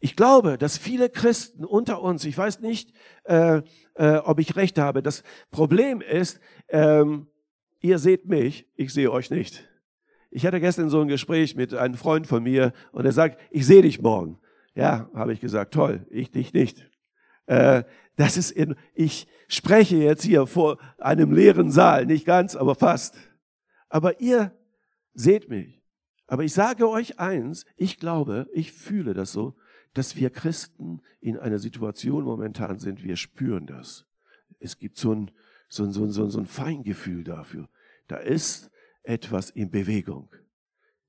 Ich 0.00 0.14
glaube, 0.14 0.58
dass 0.58 0.78
viele 0.78 1.10
Christen 1.10 1.64
unter 1.64 2.02
uns, 2.02 2.24
ich 2.24 2.38
weiß 2.38 2.60
nicht, 2.60 2.92
äh, 3.24 3.62
äh, 3.94 4.16
ob 4.18 4.38
ich 4.38 4.54
recht 4.54 4.78
habe, 4.78 5.02
das 5.02 5.24
Problem 5.50 6.00
ist, 6.00 6.40
ähm, 6.68 7.26
ihr 7.80 7.98
seht 7.98 8.26
mich, 8.26 8.68
ich 8.76 8.92
sehe 8.92 9.10
euch 9.10 9.30
nicht. 9.30 9.68
Ich 10.30 10.46
hatte 10.46 10.60
gestern 10.60 10.88
so 10.88 11.00
ein 11.00 11.08
Gespräch 11.08 11.56
mit 11.56 11.74
einem 11.74 11.94
Freund 11.94 12.26
von 12.26 12.42
mir 12.42 12.72
und 12.92 13.06
er 13.06 13.12
sagt, 13.12 13.40
ich 13.50 13.66
sehe 13.66 13.82
dich 13.82 14.00
morgen. 14.00 14.38
Ja, 14.74 15.10
habe 15.14 15.32
ich 15.32 15.40
gesagt, 15.40 15.74
toll, 15.74 16.06
ich 16.10 16.30
dich 16.30 16.52
nicht. 16.52 16.88
Äh, 17.46 17.82
das 18.14 18.36
ist 18.36 18.52
in, 18.52 18.76
ich 18.94 19.26
spreche 19.48 19.96
jetzt 19.96 20.22
hier 20.22 20.46
vor 20.46 20.78
einem 20.98 21.32
leeren 21.32 21.70
Saal, 21.70 22.06
nicht 22.06 22.26
ganz, 22.26 22.54
aber 22.54 22.74
fast. 22.74 23.16
Aber 23.88 24.20
ihr 24.20 24.52
seht 25.14 25.48
mich. 25.48 25.82
Aber 26.26 26.44
ich 26.44 26.52
sage 26.52 26.88
euch 26.88 27.18
eins, 27.18 27.64
ich 27.76 27.98
glaube, 27.98 28.48
ich 28.52 28.72
fühle 28.72 29.14
das 29.14 29.32
so, 29.32 29.56
dass 29.98 30.14
wir 30.14 30.30
Christen 30.30 31.02
in 31.20 31.36
einer 31.36 31.58
Situation 31.58 32.22
momentan 32.22 32.78
sind, 32.78 33.02
wir 33.02 33.16
spüren 33.16 33.66
das. 33.66 34.06
Es 34.60 34.78
gibt 34.78 34.96
so 34.96 35.12
ein, 35.12 35.32
so 35.68 35.82
ein, 35.82 35.90
so 35.90 36.04
ein, 36.04 36.30
so 36.30 36.38
ein 36.38 36.46
Feingefühl 36.46 37.24
dafür. 37.24 37.68
Da 38.06 38.18
ist 38.18 38.70
etwas 39.02 39.50
in 39.50 39.72
Bewegung. 39.72 40.30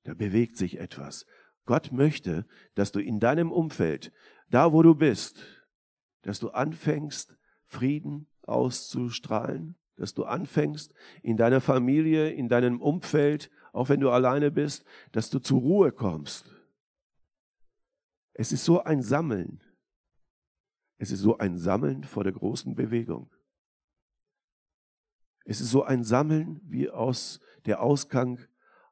Da 0.05 0.15
bewegt 0.15 0.57
sich 0.57 0.79
etwas. 0.79 1.27
Gott 1.67 1.91
möchte, 1.91 2.47
dass 2.73 2.91
du 2.91 2.99
in 2.99 3.19
deinem 3.19 3.51
Umfeld, 3.51 4.11
da 4.49 4.73
wo 4.73 4.81
du 4.81 4.95
bist, 4.95 5.43
dass 6.23 6.39
du 6.39 6.49
anfängst, 6.49 7.37
Frieden 7.65 8.25
auszustrahlen, 8.41 9.75
dass 9.97 10.15
du 10.15 10.23
anfängst, 10.23 10.95
in 11.21 11.37
deiner 11.37 11.61
Familie, 11.61 12.31
in 12.31 12.49
deinem 12.49 12.81
Umfeld, 12.81 13.51
auch 13.71 13.89
wenn 13.89 13.99
du 13.99 14.09
alleine 14.09 14.49
bist, 14.49 14.83
dass 15.11 15.29
du 15.29 15.37
zur 15.37 15.59
Ruhe 15.59 15.91
kommst 15.91 16.49
es 18.39 18.53
ist 18.53 18.63
so 18.63 18.81
ein 18.81 19.01
Sammeln. 19.01 19.61
Es 20.97 21.11
ist 21.11 21.19
so 21.19 21.37
ein 21.39 21.57
Sammeln 21.57 22.05
vor 22.05 22.23
der 22.23 22.31
großen 22.31 22.73
Bewegung. 22.73 23.29
Es 25.43 25.59
ist 25.59 25.71
so 25.71 25.83
ein 25.83 26.05
Sammeln 26.05 26.61
wie 26.63 26.89
aus 26.89 27.41
der 27.65 27.81
Ausgang 27.81 28.39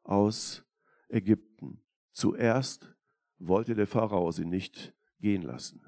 aus 0.03 0.65
Ägypten. 1.07 1.81
Zuerst 2.11 2.93
wollte 3.37 3.73
der 3.73 3.87
Pharao 3.87 4.33
sie 4.33 4.43
nicht 4.43 4.93
gehen 5.21 5.43
lassen, 5.43 5.81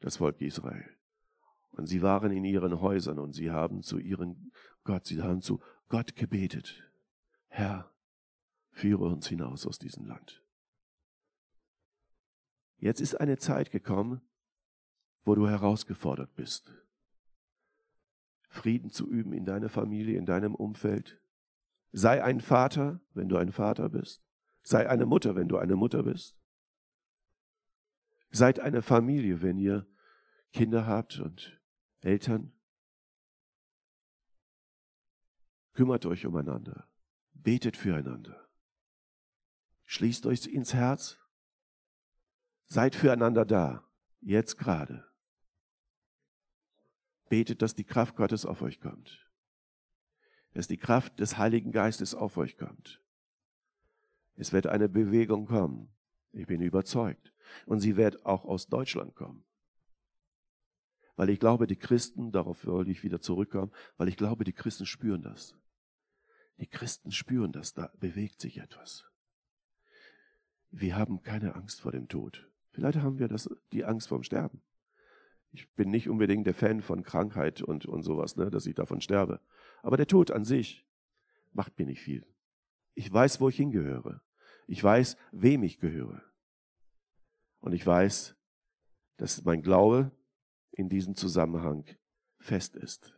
das 0.00 0.18
Volk 0.18 0.42
Israel. 0.42 0.90
Und 1.70 1.86
sie 1.86 2.02
waren 2.02 2.32
in 2.32 2.44
ihren 2.44 2.82
Häusern 2.82 3.18
und 3.18 3.32
sie 3.32 3.50
haben 3.50 3.82
zu 3.82 3.98
ihren 3.98 4.52
Gott, 4.82 5.06
sie 5.06 5.22
haben 5.22 5.40
zu 5.40 5.62
Gott 5.88 6.16
gebetet. 6.16 6.86
Herr, 7.48 7.90
führe 8.72 9.06
uns 9.06 9.26
hinaus 9.26 9.66
aus 9.66 9.78
diesem 9.78 10.04
Land. 10.04 10.43
Jetzt 12.76 13.00
ist 13.00 13.14
eine 13.14 13.38
Zeit 13.38 13.70
gekommen, 13.70 14.20
wo 15.24 15.34
du 15.34 15.48
herausgefordert 15.48 16.34
bist. 16.34 16.70
Frieden 18.48 18.90
zu 18.90 19.08
üben 19.08 19.32
in 19.32 19.44
deiner 19.44 19.68
Familie, 19.68 20.18
in 20.18 20.26
deinem 20.26 20.54
Umfeld. 20.54 21.20
Sei 21.92 22.22
ein 22.22 22.40
Vater, 22.40 23.00
wenn 23.12 23.28
du 23.28 23.36
ein 23.36 23.52
Vater 23.52 23.88
bist. 23.88 24.22
Sei 24.62 24.88
eine 24.88 25.06
Mutter, 25.06 25.34
wenn 25.34 25.48
du 25.48 25.58
eine 25.58 25.76
Mutter 25.76 26.02
bist. 26.02 26.36
Seid 28.30 28.60
eine 28.60 28.82
Familie, 28.82 29.42
wenn 29.42 29.58
ihr 29.58 29.86
Kinder 30.52 30.86
habt 30.86 31.18
und 31.18 31.60
Eltern. 32.00 32.52
Kümmert 35.72 36.06
euch 36.06 36.26
umeinander. 36.26 36.88
Betet 37.32 37.76
füreinander. 37.76 38.48
Schließt 39.84 40.26
euch 40.26 40.46
ins 40.46 40.74
Herz 40.74 41.18
Seid 42.66 42.94
füreinander 42.94 43.44
da, 43.44 43.84
jetzt 44.20 44.58
gerade. 44.58 45.04
Betet, 47.28 47.62
dass 47.62 47.74
die 47.74 47.84
Kraft 47.84 48.16
Gottes 48.16 48.46
auf 48.46 48.62
euch 48.62 48.80
kommt. 48.80 49.28
Dass 50.52 50.68
die 50.68 50.76
Kraft 50.76 51.18
des 51.20 51.38
Heiligen 51.38 51.72
Geistes 51.72 52.14
auf 52.14 52.36
euch 52.36 52.56
kommt. 52.56 53.02
Es 54.36 54.52
wird 54.52 54.66
eine 54.66 54.88
Bewegung 54.88 55.46
kommen. 55.46 55.88
Ich 56.32 56.46
bin 56.46 56.60
überzeugt. 56.60 57.32
Und 57.66 57.80
sie 57.80 57.96
wird 57.96 58.24
auch 58.24 58.44
aus 58.44 58.66
Deutschland 58.66 59.14
kommen. 59.14 59.44
Weil 61.16 61.30
ich 61.30 61.38
glaube, 61.38 61.66
die 61.66 61.76
Christen, 61.76 62.32
darauf 62.32 62.66
wollte 62.66 62.90
ich 62.90 63.04
wieder 63.04 63.20
zurückkommen, 63.20 63.72
weil 63.96 64.08
ich 64.08 64.16
glaube, 64.16 64.44
die 64.44 64.52
Christen 64.52 64.86
spüren 64.86 65.22
das. 65.22 65.56
Die 66.58 66.66
Christen 66.66 67.12
spüren 67.12 67.52
das, 67.52 67.74
da 67.74 67.92
bewegt 67.98 68.40
sich 68.40 68.58
etwas. 68.58 69.04
Wir 70.70 70.96
haben 70.96 71.22
keine 71.22 71.54
Angst 71.54 71.80
vor 71.80 71.92
dem 71.92 72.08
Tod. 72.08 72.48
Vielleicht 72.74 72.98
haben 72.98 73.20
wir 73.20 73.28
das, 73.28 73.48
die 73.72 73.84
Angst 73.84 74.08
vorm 74.08 74.24
Sterben. 74.24 74.60
Ich 75.52 75.72
bin 75.74 75.90
nicht 75.90 76.08
unbedingt 76.08 76.44
der 76.44 76.54
Fan 76.54 76.82
von 76.82 77.04
Krankheit 77.04 77.62
und, 77.62 77.86
und 77.86 78.02
sowas, 78.02 78.34
ne, 78.34 78.50
dass 78.50 78.66
ich 78.66 78.74
davon 78.74 79.00
sterbe. 79.00 79.40
Aber 79.82 79.96
der 79.96 80.08
Tod 80.08 80.32
an 80.32 80.44
sich 80.44 80.84
macht 81.52 81.78
mir 81.78 81.86
nicht 81.86 82.02
viel. 82.02 82.26
Ich 82.94 83.12
weiß, 83.12 83.40
wo 83.40 83.48
ich 83.48 83.56
hingehöre. 83.56 84.20
Ich 84.66 84.82
weiß, 84.82 85.16
wem 85.30 85.62
ich 85.62 85.78
gehöre. 85.78 86.20
Und 87.60 87.72
ich 87.74 87.86
weiß, 87.86 88.34
dass 89.18 89.44
mein 89.44 89.62
Glaube 89.62 90.10
in 90.72 90.88
diesem 90.88 91.14
Zusammenhang 91.14 91.84
fest 92.40 92.74
ist. 92.74 93.16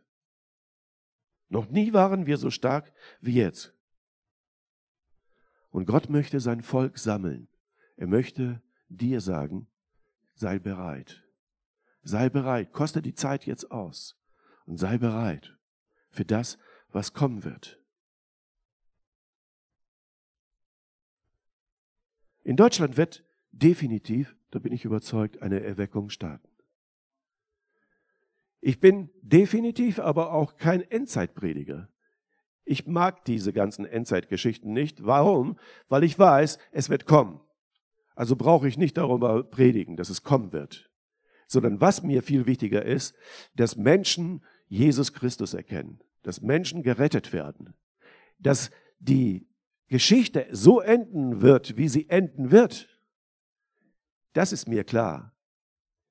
Noch 1.49 1.67
nie 1.67 1.93
waren 1.93 2.27
wir 2.27 2.37
so 2.37 2.51
stark 2.51 2.93
wie 3.21 3.33
jetzt. 3.33 3.73
Und 5.71 5.87
Gott 5.87 6.09
möchte 6.09 6.39
sein 6.39 6.61
Volk 6.61 6.99
sammeln. 6.99 7.47
Er 7.95 8.05
möchte 8.05 8.61
dir 8.89 9.21
sagen, 9.21 9.67
sei 10.35 10.59
bereit. 10.59 11.23
Sei 12.03 12.29
bereit, 12.29 12.71
koste 12.71 13.01
die 13.01 13.13
Zeit 13.13 13.45
jetzt 13.45 13.71
aus 13.71 14.17
und 14.65 14.77
sei 14.77 14.97
bereit 14.97 15.57
für 16.09 16.25
das, 16.25 16.57
was 16.89 17.13
kommen 17.13 17.43
wird. 17.43 17.81
In 22.43 22.55
Deutschland 22.55 22.95
wird 22.95 23.25
definitiv, 23.51 24.37
da 24.51 24.59
bin 24.59 24.71
ich 24.71 24.85
überzeugt, 24.85 25.41
eine 25.41 25.61
Erweckung 25.61 26.09
starten. 26.09 26.47
Ich 28.61 28.79
bin 28.79 29.09
definitiv 29.21 29.99
aber 29.99 30.31
auch 30.31 30.57
kein 30.57 30.81
Endzeitprediger. 30.81 31.89
Ich 32.63 32.87
mag 32.87 33.23
diese 33.25 33.53
ganzen 33.53 33.85
Endzeitgeschichten 33.85 34.73
nicht. 34.73 35.05
Warum? 35.05 35.57
Weil 35.89 36.03
ich 36.03 36.17
weiß, 36.17 36.57
es 36.71 36.89
wird 36.89 37.05
kommen. 37.05 37.41
Also 38.17 38.35
brauche 38.35 38.67
ich 38.67 38.79
nicht 38.79 38.97
darüber 38.97 39.43
predigen, 39.43 39.95
dass 39.95 40.09
es 40.09 40.23
kommen 40.23 40.51
wird, 40.51 40.89
sondern 41.45 41.81
was 41.81 42.01
mir 42.01 42.23
viel 42.23 42.47
wichtiger 42.47 42.83
ist, 42.83 43.15
dass 43.55 43.75
Menschen 43.75 44.43
Jesus 44.67 45.13
Christus 45.13 45.53
erkennen, 45.53 45.99
dass 46.23 46.41
Menschen 46.41 46.81
gerettet 46.81 47.31
werden, 47.31 47.75
dass 48.39 48.71
die 48.97 49.47
Geschichte 49.87 50.47
so 50.49 50.81
enden 50.81 51.41
wird, 51.41 51.77
wie 51.77 51.87
sie 51.87 52.09
enden 52.09 52.49
wird, 52.49 52.89
das 54.33 54.51
ist 54.51 54.67
mir 54.67 54.83
klar. 54.83 55.35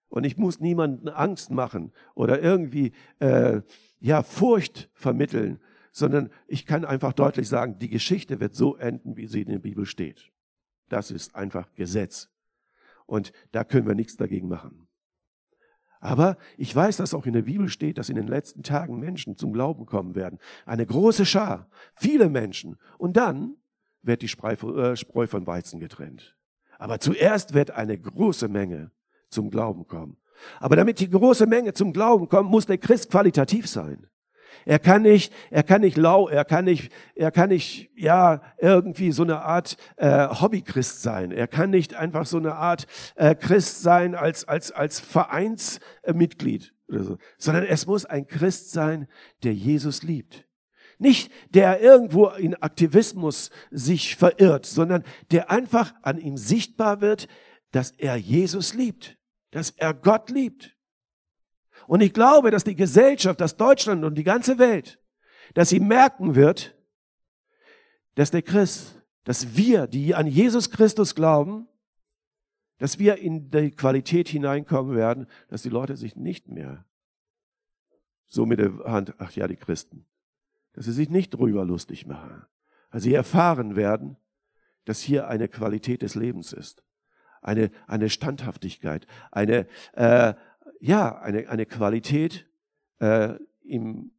Und 0.09 0.23
ich 0.23 0.37
muss 0.37 0.61
niemanden 0.61 1.09
Angst 1.09 1.51
machen 1.51 1.93
oder 2.15 2.41
irgendwie 2.41 2.93
äh, 3.19 3.63
ja 3.99 4.23
Furcht 4.23 4.91
vermitteln, 4.95 5.59
sondern 5.91 6.31
ich 6.47 6.67
kann 6.67 6.85
einfach 6.85 7.15
deutlich 7.15 7.49
sagen, 7.49 7.81
die 7.81 7.91
Geschichte 7.91 8.39
wird 8.39 8.55
so 8.55 8.77
enden, 8.77 9.17
wie 9.17 9.27
sie 9.27 9.43
in 9.43 9.49
der 9.49 9.59
Bibel 9.59 9.87
steht. 9.87 10.31
Das 10.89 11.11
ist 11.11 11.35
einfach 11.35 11.73
Gesetz. 11.75 12.29
Und 13.07 13.33
da 13.53 13.65
können 13.65 13.87
wir 13.87 13.95
nichts 13.95 14.17
dagegen 14.17 14.49
machen. 14.49 14.87
Aber 16.01 16.37
ich 16.57 16.75
weiß, 16.75 16.99
dass 16.99 17.15
auch 17.15 17.27
in 17.27 17.33
der 17.33 17.43
Bibel 17.43 17.69
steht, 17.69 17.99
dass 17.99 18.09
in 18.09 18.17
den 18.17 18.27
letzten 18.29 18.63
Tagen 18.63 18.99
Menschen 18.99 19.37
zum 19.37 19.53
Glauben 19.53 19.87
kommen 19.87 20.15
werden. 20.15 20.39
Eine 20.65 20.87
große 20.87 21.25
Schar, 21.27 21.69
viele 21.97 22.29
Menschen. 22.29 22.77
Und 22.99 23.17
dann 23.17 23.57
wird 24.03 24.23
die 24.23 24.27
äh, 24.27 24.97
Spreu 24.97 25.27
von 25.27 25.47
Weizen 25.47 25.81
getrennt. 25.81 26.37
Aber 26.79 27.01
zuerst 27.01 27.55
wird 27.55 27.71
eine 27.71 27.99
große 27.99 28.49
Menge 28.49 28.91
zum 29.31 29.51
Glauben 29.51 29.87
kommen. 29.87 30.19
Aber 30.61 30.77
damit 30.77 31.01
die 31.01 31.09
große 31.09 31.47
Menge 31.47 31.73
zum 31.73 31.93
Glauben 31.93 32.29
kommt, 32.29 32.51
muss 32.51 32.67
der 32.67 32.79
Christ 32.79 33.11
qualitativ 33.11 33.67
sein. 33.67 34.07
Er 34.65 34.79
kann 34.79 35.03
nicht, 35.03 35.33
er 35.51 35.63
kann 35.63 35.81
nicht 35.83 35.97
lau, 35.97 36.29
er 36.29 36.45
kann 36.45 36.65
nicht, 36.65 36.93
er 37.15 37.31
kann 37.31 37.51
nicht, 37.51 37.91
ja, 37.97 38.41
irgendwie 38.59 39.13
so 39.13 39.23
eine 39.23 39.43
Art 39.43 39.77
äh, 39.97 40.29
Hobbychrist 40.29 41.03
sein. 41.03 41.31
Er 41.31 41.47
kann 41.47 41.71
nicht 41.71 41.95
einfach 41.95 42.27
so 42.27 42.39
eine 42.39 42.55
Art 42.55 42.87
äh, 43.17 43.35
Christ 43.35 43.83
sein 43.83 44.15
als 44.15 44.47
als 44.47 44.73
als 44.73 45.01
Vereinsmitglied 45.01 46.75
oder 46.89 47.05
so, 47.05 47.19
sondern 47.39 47.65
es 47.65 47.87
muss 47.87 48.05
ein 48.05 48.27
Christ 48.27 48.73
sein, 48.73 49.09
der 49.43 49.55
Jesus 49.55 50.03
liebt. 50.03 50.47
Nicht 50.99 51.31
der 51.51 51.81
irgendwo 51.81 52.29
in 52.29 52.55
Aktivismus 52.55 53.51
sich 53.71 54.17
verirrt, 54.17 54.67
sondern 54.67 55.05
der 55.31 55.51
einfach 55.51 55.95
an 56.03 56.19
ihm 56.19 56.37
sichtbar 56.37 57.01
wird, 57.01 57.29
dass 57.73 57.91
er 57.91 58.17
Jesus 58.17 58.75
liebt, 58.75 59.19
dass 59.51 59.71
er 59.71 59.93
Gott 59.93 60.31
liebt. 60.31 60.76
Und 61.87 62.01
ich 62.01 62.13
glaube, 62.13 62.51
dass 62.51 62.65
die 62.65 62.75
Gesellschaft, 62.75 63.41
dass 63.41 63.57
Deutschland 63.57 64.05
und 64.05 64.17
die 64.17 64.25
ganze 64.25 64.59
Welt, 64.59 64.99
dass 65.55 65.69
sie 65.69 65.81
merken 65.81 66.35
wird, 66.35 66.77
dass 68.15 68.31
der 68.31 68.43
Christ, 68.43 69.03
dass 69.25 69.57
wir, 69.57 69.87
die 69.87 70.15
an 70.15 70.27
Jesus 70.27 70.71
Christus 70.71 71.15
glauben, 71.15 71.69
dass 72.79 72.99
wir 72.99 73.19
in 73.19 73.51
die 73.51 73.71
Qualität 73.71 74.29
hineinkommen 74.29 74.97
werden, 74.97 75.27
dass 75.49 75.63
die 75.63 75.69
Leute 75.69 75.97
sich 75.97 76.17
nicht 76.17 76.49
mehr 76.49 76.85
so 78.27 78.45
mit 78.45 78.59
der 78.59 78.73
Hand, 78.85 79.15
ach 79.19 79.33
ja, 79.33 79.47
die 79.47 79.57
Christen, 79.57 80.07
dass 80.73 80.85
sie 80.85 80.93
sich 80.93 81.09
nicht 81.09 81.31
drüber 81.31 81.65
lustig 81.65 82.07
machen. 82.07 82.45
Also 82.91 83.05
sie 83.05 83.15
erfahren 83.15 83.77
werden, 83.77 84.17
dass 84.85 85.01
hier 85.01 85.29
eine 85.29 85.49
Qualität 85.49 86.03
des 86.03 86.15
Lebens 86.15 86.53
ist, 86.53 86.85
eine, 87.41 87.71
eine 87.87 88.11
Standhaftigkeit, 88.11 89.07
eine, 89.31 89.67
äh, 89.93 90.35
ja, 90.81 91.19
eine, 91.21 91.49
eine 91.49 91.67
Qualität 91.67 92.47
äh, 92.99 93.35
im 93.63 94.13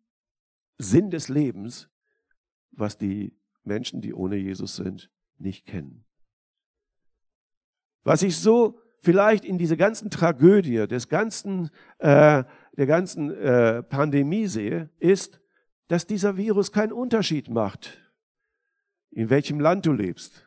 Sinn 0.78 1.10
des 1.10 1.30
Lebens, 1.30 1.90
was 2.72 2.98
die 2.98 3.36
Menschen, 3.64 4.02
die 4.02 4.14
ohne 4.14 4.36
Jesus 4.36 4.76
sind, 4.76 5.12
nicht 5.38 5.66
kennen. 5.66 6.06
Was 8.04 8.22
ich 8.22 8.38
so 8.38 8.80
vielleicht 9.00 9.46
in 9.46 9.58
diese 9.58 9.78
ganzen 9.78 10.10
Tragödie 10.10 10.88
des 10.88 11.10
ganzen, 11.10 11.70
äh, 12.00 12.44
der 12.78 12.86
ganzen 12.86 13.32
äh, 13.32 13.84
Pandemie 13.84 14.48
sehe, 14.48 14.90
ist, 15.00 15.40
dass 15.88 16.06
dieser 16.06 16.38
Virus 16.38 16.72
keinen 16.72 16.92
Unterschied 16.92 17.50
macht, 17.50 17.98
in 19.12 19.30
welchem 19.30 19.60
Land 19.60 19.86
du 19.86 19.94
lebst, 19.94 20.46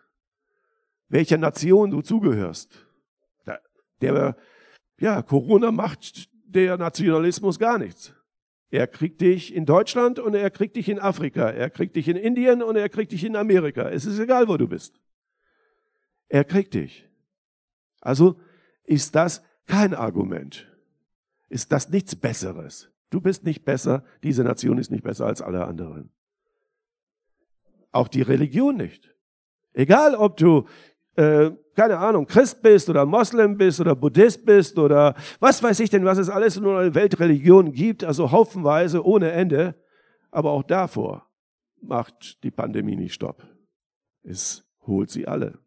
welcher 1.08 1.38
Nation 1.38 1.90
du 1.90 2.02
zugehörst. 2.02 2.86
Der, 4.00 4.36
ja, 5.00 5.22
Corona 5.22 5.72
macht 5.72 6.28
der 6.44 6.76
Nationalismus 6.76 7.58
gar 7.58 7.78
nichts. 7.78 8.14
Er 8.70 8.86
kriegt 8.86 9.20
dich 9.20 9.52
in 9.54 9.66
Deutschland 9.66 10.18
und 10.18 10.34
er 10.34 10.50
kriegt 10.50 10.76
dich 10.76 10.88
in 10.88 11.00
Afrika. 11.00 11.50
Er 11.50 11.70
kriegt 11.70 11.96
dich 11.96 12.06
in 12.06 12.16
Indien 12.16 12.62
und 12.62 12.76
er 12.76 12.88
kriegt 12.88 13.10
dich 13.10 13.24
in 13.24 13.34
Amerika. 13.34 13.88
Es 13.88 14.04
ist 14.04 14.18
egal, 14.18 14.46
wo 14.46 14.56
du 14.56 14.68
bist. 14.68 15.00
Er 16.28 16.44
kriegt 16.44 16.74
dich. 16.74 17.08
Also 18.00 18.38
ist 18.84 19.14
das 19.16 19.42
kein 19.66 19.94
Argument. 19.94 20.68
Ist 21.48 21.72
das 21.72 21.88
nichts 21.88 22.14
Besseres. 22.14 22.92
Du 23.08 23.20
bist 23.20 23.44
nicht 23.44 23.64
besser, 23.64 24.04
diese 24.22 24.44
Nation 24.44 24.78
ist 24.78 24.92
nicht 24.92 25.02
besser 25.02 25.26
als 25.26 25.42
alle 25.42 25.64
anderen. 25.64 26.12
Auch 27.90 28.06
die 28.06 28.22
Religion 28.22 28.76
nicht. 28.76 29.12
Egal, 29.72 30.14
ob 30.14 30.36
du 30.36 30.68
äh, 31.16 31.50
keine 31.80 31.96
Ahnung, 31.96 32.26
Christ 32.26 32.60
bist 32.60 32.90
oder 32.90 33.06
Moslem 33.06 33.56
bist 33.56 33.80
oder 33.80 33.96
Buddhist 33.96 34.44
bist 34.44 34.78
oder 34.78 35.14
was 35.38 35.62
weiß 35.62 35.80
ich 35.80 35.88
denn, 35.88 36.04
was 36.04 36.18
es 36.18 36.28
alles 36.28 36.58
in 36.58 36.64
der 36.64 36.94
Weltreligion 36.94 37.72
gibt, 37.72 38.04
also 38.04 38.30
haufenweise 38.32 39.02
ohne 39.02 39.30
Ende. 39.30 39.74
Aber 40.30 40.50
auch 40.50 40.62
davor 40.62 41.26
macht 41.80 42.44
die 42.44 42.50
Pandemie 42.50 42.96
nicht 42.96 43.14
Stopp. 43.14 43.48
Es 44.22 44.68
holt 44.86 45.08
sie 45.08 45.26
alle. 45.26 45.58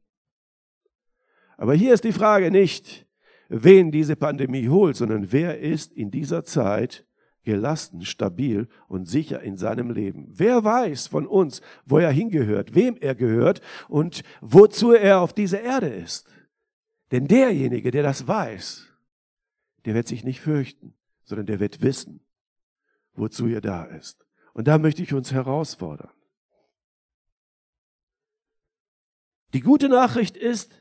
Aber 1.58 1.74
hier 1.74 1.96
ist 1.96 2.04
die 2.04 2.12
Frage 2.12 2.52
nicht, 2.52 3.08
wen 3.50 3.90
diese 3.90 4.16
Pandemie 4.16 4.70
holt, 4.70 4.96
sondern 4.96 5.32
wer 5.32 5.62
ist 5.62 5.94
in 5.94 6.12
dieser 6.12 6.44
Zeit 6.44 7.08
gelassen, 7.44 8.04
stabil 8.06 8.68
und 8.88 9.06
sicher 9.06 9.42
in 9.42 9.58
seinem 9.58 9.92
Leben. 9.92 10.28
Wer 10.30 10.64
weiß 10.64 11.08
von 11.08 11.28
uns, 11.28 11.62
wo 11.86 12.00
er 12.00 12.12
hingehört, 12.12 12.76
wem 12.76 12.98
er 13.00 13.16
gehört 13.16 13.62
und 13.88 14.24
wozu 14.42 14.94
er 14.94 15.20
auf 15.22 15.34
dieser 15.34 15.62
Erde 15.62 15.88
ist. 15.90 16.28
Denn 17.12 17.28
derjenige, 17.28 17.92
der 17.92 18.04
das 18.04 18.28
weiß, 18.28 18.88
der 19.86 19.94
wird 19.94 20.08
sich 20.08 20.24
nicht 20.24 20.42
fürchten, 20.42 20.94
sondern 21.24 21.46
der 21.46 21.60
wird 21.60 21.82
wissen, 21.82 22.22
wozu 23.14 23.48
er 23.48 23.62
da 23.62 23.84
ist. 23.84 24.26
Und 24.54 24.68
da 24.68 24.78
möchte 24.78 25.04
ich 25.04 25.14
uns 25.14 25.32
herausfordern. 25.32 26.12
Die 29.54 29.62
gute 29.62 29.90
Nachricht 29.90 30.36
ist, 30.36 30.74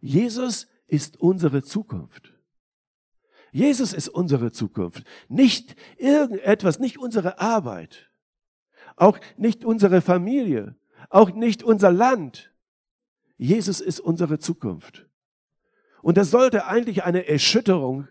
Jesus 0.00 0.68
ist 0.86 1.16
unsere 1.16 1.62
Zukunft. 1.62 2.35
Jesus 3.56 3.94
ist 3.94 4.10
unsere 4.10 4.52
Zukunft, 4.52 5.04
nicht 5.28 5.76
irgendetwas, 5.96 6.78
nicht 6.78 6.98
unsere 6.98 7.40
Arbeit, 7.40 8.10
auch 8.96 9.18
nicht 9.38 9.64
unsere 9.64 10.02
Familie, 10.02 10.76
auch 11.08 11.32
nicht 11.32 11.62
unser 11.62 11.90
Land. 11.90 12.52
Jesus 13.38 13.80
ist 13.80 13.98
unsere 13.98 14.38
Zukunft. 14.38 15.06
Und 16.02 16.18
das 16.18 16.30
sollte 16.30 16.66
eigentlich 16.66 17.04
eine 17.04 17.26
Erschütterung 17.28 18.08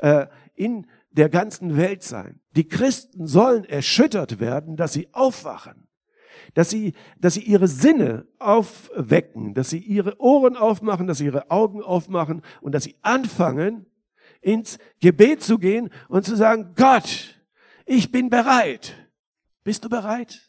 äh, 0.00 0.26
in 0.54 0.86
der 1.12 1.30
ganzen 1.30 1.78
Welt 1.78 2.02
sein. 2.02 2.40
Die 2.54 2.68
Christen 2.68 3.26
sollen 3.26 3.64
erschüttert 3.64 4.38
werden, 4.38 4.76
dass 4.76 4.92
sie 4.92 5.08
aufwachen, 5.14 5.88
dass 6.52 6.68
sie, 6.68 6.92
dass 7.18 7.32
sie 7.32 7.44
ihre 7.44 7.68
Sinne 7.68 8.26
aufwecken, 8.38 9.54
dass 9.54 9.70
sie 9.70 9.78
ihre 9.78 10.20
Ohren 10.20 10.58
aufmachen, 10.58 11.06
dass 11.06 11.16
sie 11.16 11.24
ihre 11.24 11.50
Augen 11.50 11.82
aufmachen 11.82 12.42
und 12.60 12.72
dass 12.74 12.84
sie 12.84 12.96
anfangen, 13.00 13.86
ins 14.44 14.78
Gebet 15.00 15.42
zu 15.42 15.58
gehen 15.58 15.90
und 16.08 16.24
zu 16.24 16.36
sagen, 16.36 16.74
Gott, 16.76 17.40
ich 17.86 18.12
bin 18.12 18.30
bereit. 18.30 18.94
Bist 19.64 19.84
du 19.84 19.88
bereit? 19.88 20.48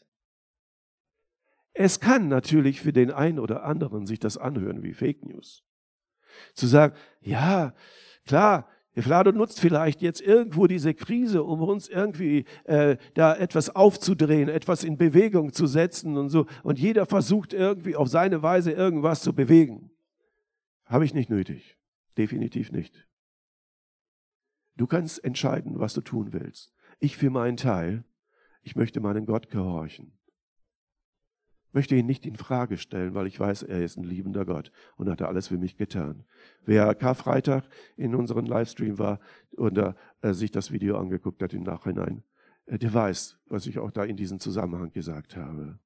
Es 1.72 2.00
kann 2.00 2.28
natürlich 2.28 2.80
für 2.80 2.92
den 2.92 3.10
einen 3.10 3.38
oder 3.38 3.64
anderen 3.64 4.06
sich 4.06 4.18
das 4.18 4.38
anhören 4.38 4.82
wie 4.82 4.94
Fake 4.94 5.24
News. 5.24 5.62
Zu 6.54 6.66
sagen, 6.66 6.94
ja, 7.20 7.74
klar, 8.26 8.68
Flado 9.02 9.30
nutzt 9.30 9.60
vielleicht 9.60 10.00
jetzt 10.00 10.22
irgendwo 10.22 10.66
diese 10.66 10.94
Krise, 10.94 11.42
um 11.42 11.60
uns 11.62 11.88
irgendwie 11.88 12.46
äh, 12.64 12.96
da 13.12 13.34
etwas 13.34 13.74
aufzudrehen, 13.74 14.48
etwas 14.48 14.84
in 14.84 14.96
Bewegung 14.96 15.52
zu 15.52 15.66
setzen 15.66 16.16
und 16.16 16.30
so. 16.30 16.46
Und 16.62 16.78
jeder 16.78 17.04
versucht 17.04 17.52
irgendwie 17.52 17.94
auf 17.94 18.08
seine 18.08 18.42
Weise 18.42 18.72
irgendwas 18.72 19.20
zu 19.20 19.34
bewegen. 19.34 19.90
Habe 20.86 21.04
ich 21.04 21.12
nicht 21.12 21.28
nötig. 21.28 21.76
Definitiv 22.16 22.72
nicht. 22.72 23.06
Du 24.76 24.86
kannst 24.86 25.22
entscheiden, 25.24 25.78
was 25.78 25.94
du 25.94 26.00
tun 26.00 26.32
willst. 26.32 26.74
Ich 26.98 27.16
für 27.16 27.30
meinen 27.30 27.56
Teil, 27.56 28.04
ich 28.62 28.76
möchte 28.76 29.00
meinen 29.00 29.26
Gott 29.26 29.48
gehorchen. 29.48 30.12
Möchte 31.72 31.94
ihn 31.94 32.06
nicht 32.06 32.24
in 32.24 32.36
Frage 32.36 32.78
stellen, 32.78 33.14
weil 33.14 33.26
ich 33.26 33.38
weiß, 33.38 33.64
er 33.64 33.82
ist 33.82 33.98
ein 33.98 34.04
liebender 34.04 34.46
Gott 34.46 34.72
und 34.96 35.10
hat 35.10 35.20
alles 35.20 35.48
für 35.48 35.58
mich 35.58 35.76
getan. 35.76 36.24
Wer 36.64 36.94
Karfreitag 36.94 37.68
in 37.96 38.14
unserem 38.14 38.46
Livestream 38.46 38.98
war 38.98 39.20
oder 39.56 39.94
äh, 40.22 40.32
sich 40.32 40.50
das 40.50 40.70
Video 40.70 40.98
angeguckt 40.98 41.42
hat 41.42 41.52
im 41.52 41.64
Nachhinein, 41.64 42.22
äh, 42.64 42.78
der 42.78 42.94
weiß, 42.94 43.38
was 43.46 43.66
ich 43.66 43.78
auch 43.78 43.90
da 43.90 44.04
in 44.04 44.16
diesem 44.16 44.40
Zusammenhang 44.40 44.90
gesagt 44.90 45.36
habe. 45.36 45.78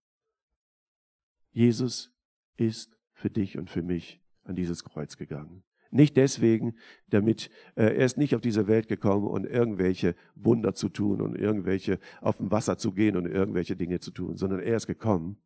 Jesus 1.50 2.12
ist 2.56 2.96
für 3.12 3.30
dich 3.30 3.58
und 3.58 3.68
für 3.68 3.82
mich 3.82 4.22
an 4.44 4.54
dieses 4.54 4.84
Kreuz 4.84 5.16
gegangen. 5.16 5.64
Nicht 5.90 6.16
deswegen, 6.16 6.76
damit 7.08 7.50
äh, 7.74 7.82
er 7.82 8.04
ist 8.04 8.16
nicht 8.16 8.34
auf 8.36 8.40
diese 8.40 8.68
Welt 8.68 8.86
gekommen, 8.86 9.26
um 9.26 9.44
irgendwelche 9.44 10.14
Wunder 10.36 10.74
zu 10.74 10.88
tun 10.88 11.20
und 11.20 11.36
irgendwelche 11.36 11.98
auf 12.20 12.36
dem 12.36 12.52
Wasser 12.52 12.78
zu 12.78 12.92
gehen 12.92 13.16
und 13.16 13.26
irgendwelche 13.26 13.74
Dinge 13.74 13.98
zu 13.98 14.12
tun, 14.12 14.36
sondern 14.36 14.60
er 14.60 14.76
ist 14.76 14.86
gekommen, 14.86 15.38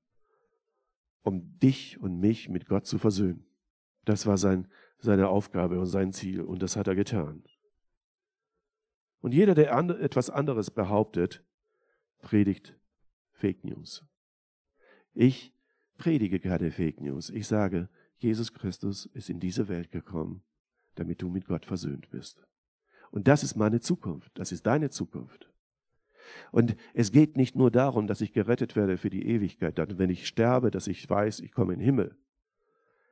um 1.22 1.58
dich 1.58 1.98
und 1.98 2.20
mich 2.20 2.50
mit 2.50 2.66
Gott 2.66 2.86
zu 2.86 2.98
versöhnen. 2.98 3.46
Das 4.04 4.26
war 4.26 4.36
sein, 4.36 4.68
seine 4.98 5.28
Aufgabe 5.28 5.80
und 5.80 5.86
sein 5.86 6.12
Ziel 6.12 6.42
und 6.42 6.62
das 6.62 6.76
hat 6.76 6.88
er 6.88 6.94
getan. 6.94 7.42
Und 9.20 9.32
jeder, 9.32 9.54
der 9.54 9.74
and 9.74 9.90
etwas 9.90 10.28
anderes 10.28 10.70
behauptet, 10.70 11.42
predigt 12.20 12.78
Fake 13.32 13.64
News. 13.64 14.04
Ich 15.14 15.54
predige 15.96 16.38
keine 16.40 16.70
Fake 16.70 17.00
News. 17.00 17.30
Ich 17.30 17.46
sage, 17.46 17.88
Jesus 18.24 18.54
Christus 18.54 19.06
ist 19.06 19.28
in 19.28 19.38
diese 19.38 19.68
Welt 19.68 19.90
gekommen, 19.90 20.42
damit 20.94 21.20
du 21.20 21.28
mit 21.28 21.46
Gott 21.46 21.66
versöhnt 21.66 22.10
bist. 22.10 22.42
Und 23.10 23.28
das 23.28 23.44
ist 23.44 23.54
meine 23.54 23.80
Zukunft, 23.80 24.32
das 24.34 24.50
ist 24.50 24.66
deine 24.66 24.90
Zukunft. 24.90 25.50
Und 26.50 26.74
es 26.94 27.12
geht 27.12 27.36
nicht 27.36 27.54
nur 27.54 27.70
darum, 27.70 28.06
dass 28.06 28.22
ich 28.22 28.32
gerettet 28.32 28.76
werde 28.76 28.96
für 28.96 29.10
die 29.10 29.26
Ewigkeit, 29.26 29.78
dann 29.78 29.98
wenn 29.98 30.08
ich 30.08 30.26
sterbe, 30.26 30.70
dass 30.70 30.86
ich 30.86 31.08
weiß, 31.08 31.40
ich 31.40 31.52
komme 31.52 31.74
in 31.74 31.80
den 31.80 31.84
Himmel. 31.84 32.16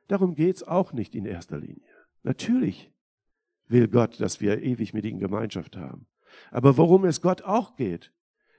Darum 0.07 0.33
geht 0.33 0.55
es 0.55 0.63
auch 0.63 0.93
nicht 0.93 1.15
in 1.15 1.25
erster 1.25 1.59
Linie. 1.59 1.93
Natürlich 2.23 2.91
will 3.67 3.87
Gott, 3.87 4.19
dass 4.19 4.41
wir 4.41 4.63
ewig 4.63 4.93
mit 4.93 5.05
ihm 5.05 5.19
Gemeinschaft 5.19 5.77
haben. 5.77 6.07
Aber 6.49 6.75
worum 6.77 7.05
es 7.05 7.21
Gott 7.21 7.43
auch 7.43 7.75
geht, 7.75 8.11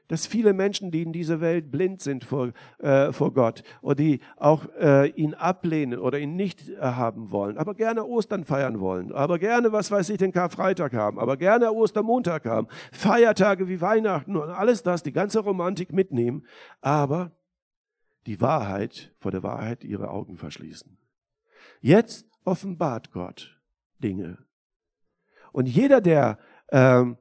dass 0.09 0.27
viele 0.27 0.53
Menschen, 0.53 0.91
die 0.91 1.03
in 1.03 1.13
dieser 1.13 1.41
Welt 1.41 1.71
blind 1.71 2.01
sind 2.03 2.25
vor, 2.25 2.53
äh, 2.79 3.13
vor 3.13 3.33
Gott 3.33 3.63
oder 3.81 3.95
die 3.95 4.21
auch 4.37 4.67
äh, 4.79 5.09
ihn 5.11 5.35
ablehnen 5.35 5.99
oder 5.99 6.19
ihn 6.19 6.37
nicht 6.37 6.69
äh, 6.69 6.81
haben 6.81 7.31
wollen, 7.31 7.57
aber 7.57 7.75
gerne 7.75 8.05
Ostern 8.05 8.45
feiern 8.45 8.81
wollen, 8.81 9.13
aber 9.13 9.39
gerne, 9.39 9.73
was 9.73 9.91
weiß 9.91 10.11
ich, 10.11 10.19
den 10.19 10.33
Karfreitag 10.33 10.93
haben, 10.93 11.19
aber 11.19 11.37
gerne 11.37 11.73
Ostermontag 11.73 12.45
haben, 12.45 12.69
Feiertage 12.93 13.69
wie 13.69 13.81
Weihnachten 13.81 14.37
und 14.37 14.51
alles 14.51 14.83
das, 14.83 15.03
die 15.03 15.13
ganze 15.13 15.41
Romantik 15.41 15.93
mitnehmen, 15.93 16.47
aber 16.81 17.33
die 18.27 18.41
Wahrheit, 18.41 19.13
vor 19.17 19.31
der 19.31 19.43
Wahrheit 19.43 19.85
ihre 19.85 20.11
Augen 20.11 20.37
verschließen. 20.37 20.97
Jetzt 21.81 22.27
offenbart 22.45 23.13
Gott 23.13 23.61
Dinge. 24.03 24.39
Und 25.53 25.67
jeder, 25.67 26.01
der 26.01 26.39
ähm, 26.73 27.17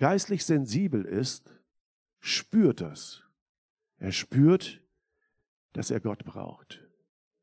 geistlich 0.00 0.44
sensibel 0.44 1.04
ist, 1.04 1.54
spürt 2.18 2.80
das. 2.80 3.22
Er 3.98 4.12
spürt, 4.12 4.80
dass 5.74 5.90
er 5.90 6.00
Gott 6.00 6.24
braucht. 6.24 6.80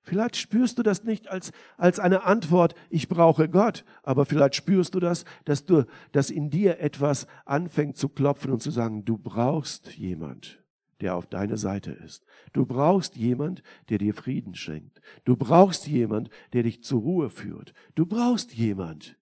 Vielleicht 0.02 0.38
spürst 0.38 0.80
du 0.80 0.84
das 0.84 1.04
nicht 1.04 1.28
als, 1.28 1.52
als 1.78 2.00
eine 2.00 2.24
Antwort, 2.24 2.74
ich 2.90 3.10
brauche 3.10 3.48
Gott, 3.48 3.86
aber 4.04 4.26
vielleicht 4.26 4.56
spürst 4.56 4.96
du 4.96 5.00
das, 5.00 5.24
dass 5.46 5.66
du, 5.66 5.86
dass 6.14 6.30
in 6.30 6.50
dir 6.50 6.80
etwas 6.80 7.28
anfängt 7.46 7.98
zu 7.98 8.10
klopfen 8.10 8.52
und 8.52 8.62
zu 8.62 8.72
sagen, 8.72 9.06
du 9.06 9.18
brauchst 9.18 9.96
jemand, 9.96 10.64
der 11.02 11.16
auf 11.16 11.28
deiner 11.28 11.58
Seite 11.58 11.92
ist. 11.92 12.26
Du 12.54 12.66
brauchst 12.66 13.18
jemand, 13.18 13.62
der 13.90 13.98
dir 13.98 14.14
Frieden 14.14 14.56
schenkt. 14.56 15.00
Du 15.26 15.36
brauchst 15.36 15.88
jemand, 15.88 16.30
der 16.54 16.64
dich 16.64 16.82
zur 16.84 17.02
Ruhe 17.02 17.30
führt. 17.30 17.74
Du 17.94 18.06
brauchst 18.06 18.54
jemand, 18.54 19.18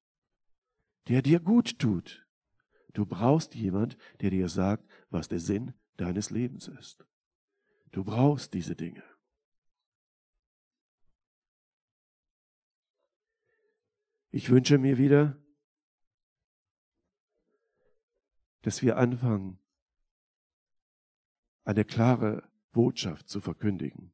der 1.09 1.21
dir 1.21 1.39
gut 1.39 1.79
tut. 1.79 2.24
Du 2.95 3.05
brauchst 3.05 3.55
jemand, 3.55 3.97
der 4.21 4.29
dir 4.29 4.47
sagt, 4.47 4.89
was 5.09 5.27
der 5.27 5.39
Sinn 5.39 5.73
deines 5.97 6.29
Lebens 6.29 6.69
ist. 6.69 7.05
Du 7.91 8.05
brauchst 8.05 8.53
diese 8.53 8.73
Dinge. 8.73 9.03
Ich 14.31 14.49
wünsche 14.49 14.77
mir 14.77 14.97
wieder, 14.97 15.37
dass 18.61 18.81
wir 18.81 18.97
anfangen, 18.97 19.59
eine 21.65 21.83
klare 21.83 22.49
Botschaft 22.71 23.27
zu 23.27 23.41
verkündigen. 23.41 24.13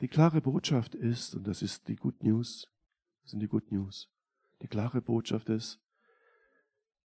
Die 0.00 0.08
klare 0.08 0.40
Botschaft 0.40 0.96
ist, 0.96 1.36
und 1.36 1.46
das 1.46 1.62
ist 1.62 1.86
die 1.86 1.96
Good 1.96 2.24
News, 2.24 2.68
das 3.22 3.30
sind 3.30 3.40
die 3.40 3.48
Good 3.48 3.70
News, 3.70 4.10
die 4.60 4.66
klare 4.66 5.00
Botschaft 5.00 5.48
ist, 5.50 5.83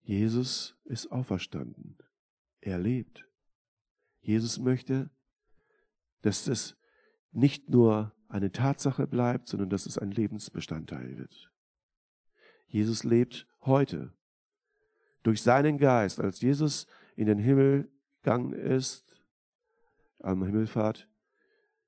Jesus 0.09 0.75
ist 0.85 1.13
auferstanden. 1.13 1.99
Er 2.63 2.79
lebt. 2.79 3.29
Jesus 4.23 4.59
möchte, 4.59 5.11
dass 6.23 6.49
es 6.49 6.79
nicht 7.31 7.69
nur 7.69 8.17
eine 8.27 8.51
Tatsache 8.51 9.07
bleibt, 9.07 9.49
sondern 9.49 9.69
dass 9.69 9.85
es 9.85 9.99
ein 9.99 10.11
Lebensbestandteil 10.11 11.19
wird. 11.19 11.53
Jesus 12.69 13.05
lebt 13.05 13.47
heute. 13.61 14.15
Durch 15.25 15.43
seinen 15.43 15.77
Geist, 15.77 16.21
als 16.21 16.41
Jesus 16.41 16.87
in 17.15 17.27
den 17.27 17.39
Himmel 17.39 17.93
gegangen 18.23 18.55
ist, 18.55 19.23
am 20.21 20.43
Himmelfahrt, 20.43 21.07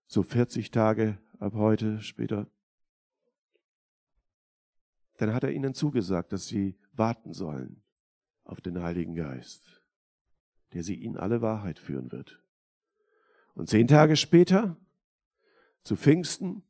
so 0.07 0.23
40 0.23 0.71
Tage 0.71 1.17
ab 1.39 1.55
heute 1.55 2.03
später, 2.03 2.51
dann 5.17 5.33
hat 5.33 5.43
er 5.43 5.53
ihnen 5.53 5.73
zugesagt, 5.73 6.35
dass 6.35 6.49
sie 6.49 6.79
warten 6.93 7.33
sollen 7.33 7.83
auf 8.51 8.61
den 8.61 8.83
Heiligen 8.83 9.15
Geist, 9.15 9.81
der 10.73 10.83
sie 10.83 11.03
in 11.03 11.17
alle 11.17 11.41
Wahrheit 11.41 11.79
führen 11.79 12.11
wird. 12.11 12.43
Und 13.55 13.69
zehn 13.69 13.87
Tage 13.87 14.17
später, 14.17 14.77
zu 15.85 15.97
Pfingsten, 15.97 16.63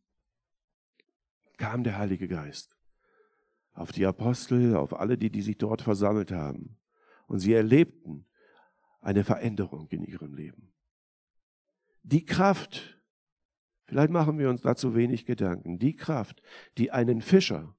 kam 1.57 1.83
der 1.83 1.97
Heilige 1.97 2.29
Geist 2.29 2.77
auf 3.73 3.93
die 3.93 4.05
Apostel, 4.05 4.77
auf 4.77 4.99
alle, 4.99 5.17
die, 5.17 5.31
die 5.31 5.41
sich 5.41 5.57
dort 5.57 5.81
versammelt 5.81 6.33
haben. 6.33 6.77
Und 7.27 7.39
sie 7.39 7.55
erlebten 7.55 8.27
eine 9.01 9.25
Veränderung 9.25 9.89
in 9.89 10.03
ihrem 10.03 10.35
Leben. 10.35 10.75
Die 12.03 12.27
Kraft, 12.27 13.01
vielleicht 13.85 14.11
machen 14.11 14.39
wir 14.39 14.51
uns 14.51 14.61
dazu 14.61 14.95
wenig 14.95 15.25
Gedanken, 15.25 15.79
die 15.79 15.97
Kraft, 15.97 16.43
die 16.77 16.91
einen 16.91 17.23
Fischer 17.23 17.75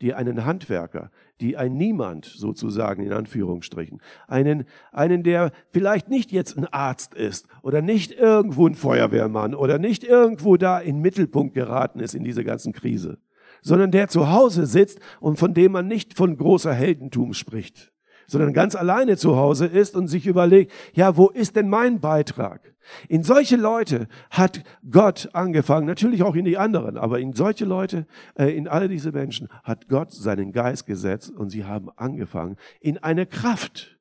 die 0.00 0.14
einen 0.14 0.44
Handwerker, 0.44 1.10
die 1.40 1.56
ein 1.56 1.76
Niemand 1.76 2.26
sozusagen 2.26 3.02
in 3.04 3.12
Anführungsstrichen, 3.12 4.00
einen, 4.26 4.64
einen, 4.92 5.22
der 5.22 5.52
vielleicht 5.70 6.08
nicht 6.08 6.32
jetzt 6.32 6.58
ein 6.58 6.66
Arzt 6.66 7.14
ist 7.14 7.48
oder 7.62 7.82
nicht 7.82 8.12
irgendwo 8.12 8.66
ein 8.66 8.74
Feuerwehrmann 8.74 9.54
oder 9.54 9.78
nicht 9.78 10.04
irgendwo 10.04 10.56
da 10.56 10.78
in 10.78 11.00
Mittelpunkt 11.00 11.54
geraten 11.54 12.00
ist 12.00 12.14
in 12.14 12.24
diese 12.24 12.44
ganzen 12.44 12.72
Krise, 12.72 13.18
sondern 13.62 13.90
der 13.90 14.08
zu 14.08 14.30
Hause 14.30 14.66
sitzt 14.66 14.98
und 15.20 15.38
von 15.38 15.54
dem 15.54 15.72
man 15.72 15.88
nicht 15.88 16.14
von 16.16 16.36
großer 16.36 16.74
Heldentum 16.74 17.32
spricht, 17.32 17.93
sondern 18.26 18.52
ganz 18.52 18.74
alleine 18.74 19.16
zu 19.16 19.36
Hause 19.36 19.66
ist 19.66 19.96
und 19.96 20.08
sich 20.08 20.26
überlegt, 20.26 20.72
ja, 20.92 21.16
wo 21.16 21.28
ist 21.28 21.56
denn 21.56 21.68
mein 21.68 22.00
Beitrag? 22.00 22.74
In 23.08 23.22
solche 23.22 23.56
Leute 23.56 24.08
hat 24.30 24.62
Gott 24.90 25.30
angefangen, 25.32 25.86
natürlich 25.86 26.22
auch 26.22 26.34
in 26.34 26.44
die 26.44 26.58
anderen, 26.58 26.96
aber 26.96 27.18
in 27.18 27.32
solche 27.32 27.64
Leute, 27.64 28.06
äh, 28.34 28.56
in 28.56 28.68
alle 28.68 28.88
diese 28.88 29.12
Menschen 29.12 29.48
hat 29.62 29.88
Gott 29.88 30.12
seinen 30.12 30.52
Geist 30.52 30.86
gesetzt 30.86 31.30
und 31.30 31.50
sie 31.50 31.64
haben 31.64 31.88
angefangen, 31.96 32.56
in 32.80 32.98
eine 32.98 33.26
Kraft, 33.26 33.98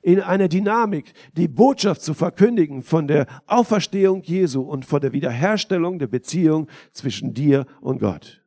in 0.00 0.20
eine 0.20 0.48
Dynamik, 0.48 1.12
die 1.36 1.48
Botschaft 1.48 2.02
zu 2.02 2.14
verkündigen 2.14 2.82
von 2.82 3.06
der 3.06 3.26
Auferstehung 3.46 4.22
Jesu 4.22 4.62
und 4.62 4.84
von 4.84 5.00
der 5.00 5.12
Wiederherstellung 5.12 5.98
der 5.98 6.06
Beziehung 6.06 6.68
zwischen 6.92 7.34
dir 7.34 7.66
und 7.80 8.00
Gott. 8.00 8.41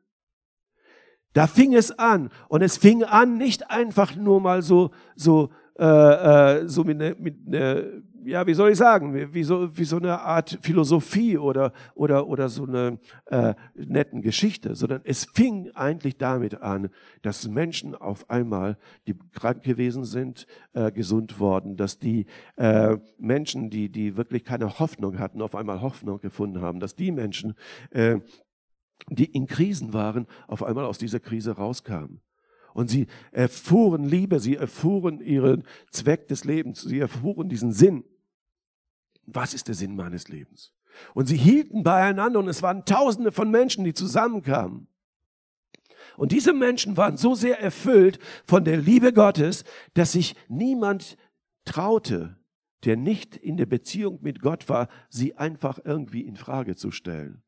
Da 1.35 1.47
fing 1.47 1.75
es 1.75 1.91
an. 1.91 2.29
Und 2.47 2.61
es 2.61 2.77
fing 2.77 3.03
an 3.03 3.37
nicht 3.37 3.69
einfach 3.69 4.15
nur 4.15 4.39
mal 4.39 4.61
so 4.61 4.91
so 5.17 5.49
äh, 5.77 5.83
äh, 6.61 6.67
so 6.69 6.85
mit, 6.85 6.97
ne, 6.97 7.13
mit 7.19 7.45
ne, 7.45 8.01
ja 8.23 8.47
wie 8.47 8.53
soll 8.53 8.71
ich 8.71 8.77
sagen 8.77 9.33
wie 9.33 9.43
so 9.43 9.77
wie 9.77 9.83
so 9.83 9.97
eine 9.97 10.21
Art 10.21 10.57
Philosophie 10.61 11.37
oder 11.37 11.73
oder 11.93 12.27
oder 12.27 12.47
so 12.47 12.63
eine 12.63 12.99
äh, 13.25 13.53
netten 13.75 14.21
Geschichte, 14.21 14.75
sondern 14.75 15.01
es 15.03 15.25
fing 15.25 15.71
eigentlich 15.73 16.17
damit 16.17 16.61
an, 16.61 16.89
dass 17.21 17.49
Menschen 17.49 17.95
auf 17.95 18.29
einmal, 18.29 18.77
die 19.05 19.15
krank 19.33 19.61
gewesen 19.61 20.05
sind, 20.05 20.47
äh, 20.71 20.89
gesund 20.93 21.37
worden, 21.41 21.75
dass 21.75 21.99
die 21.99 22.27
äh, 22.55 22.95
Menschen, 23.17 23.69
die 23.69 23.89
die 23.89 24.15
wirklich 24.15 24.45
keine 24.45 24.79
Hoffnung 24.79 25.19
hatten, 25.19 25.41
auf 25.41 25.53
einmal 25.53 25.81
Hoffnung 25.81 26.21
gefunden 26.21 26.61
haben, 26.61 26.79
dass 26.79 26.95
die 26.95 27.11
Menschen 27.11 27.55
äh, 27.89 28.19
die 29.09 29.25
in 29.25 29.47
Krisen 29.47 29.93
waren, 29.93 30.27
auf 30.47 30.63
einmal 30.63 30.85
aus 30.85 30.97
dieser 30.97 31.19
Krise 31.19 31.51
rauskamen. 31.51 32.21
Und 32.73 32.89
sie 32.89 33.07
erfuhren 33.31 34.03
Liebe, 34.03 34.39
sie 34.39 34.55
erfuhren 34.55 35.21
ihren 35.21 35.63
Zweck 35.91 36.27
des 36.27 36.43
Lebens, 36.43 36.81
sie 36.81 36.99
erfuhren 36.99 37.47
diesen 37.47 37.71
Sinn. 37.71 38.03
Was 39.25 39.53
ist 39.53 39.67
der 39.67 39.75
Sinn 39.75 39.95
meines 39.95 40.27
Lebens? 40.27 40.73
Und 41.13 41.27
sie 41.27 41.37
hielten 41.37 41.83
beieinander 41.83 42.39
und 42.39 42.47
es 42.47 42.61
waren 42.61 42.85
Tausende 42.85 43.31
von 43.31 43.49
Menschen, 43.49 43.85
die 43.85 43.93
zusammenkamen. 43.93 44.87
Und 46.17 46.31
diese 46.31 46.53
Menschen 46.53 46.97
waren 46.97 47.17
so 47.17 47.35
sehr 47.35 47.59
erfüllt 47.59 48.19
von 48.45 48.63
der 48.63 48.77
Liebe 48.77 49.13
Gottes, 49.13 49.63
dass 49.93 50.13
sich 50.13 50.35
niemand 50.47 51.17
traute, 51.65 52.37
der 52.83 52.95
nicht 52.95 53.35
in 53.35 53.57
der 53.57 53.65
Beziehung 53.65 54.19
mit 54.21 54.41
Gott 54.41 54.69
war, 54.69 54.87
sie 55.09 55.35
einfach 55.35 55.79
irgendwie 55.83 56.21
in 56.21 56.35
Frage 56.35 56.75
zu 56.75 56.91
stellen 56.91 57.44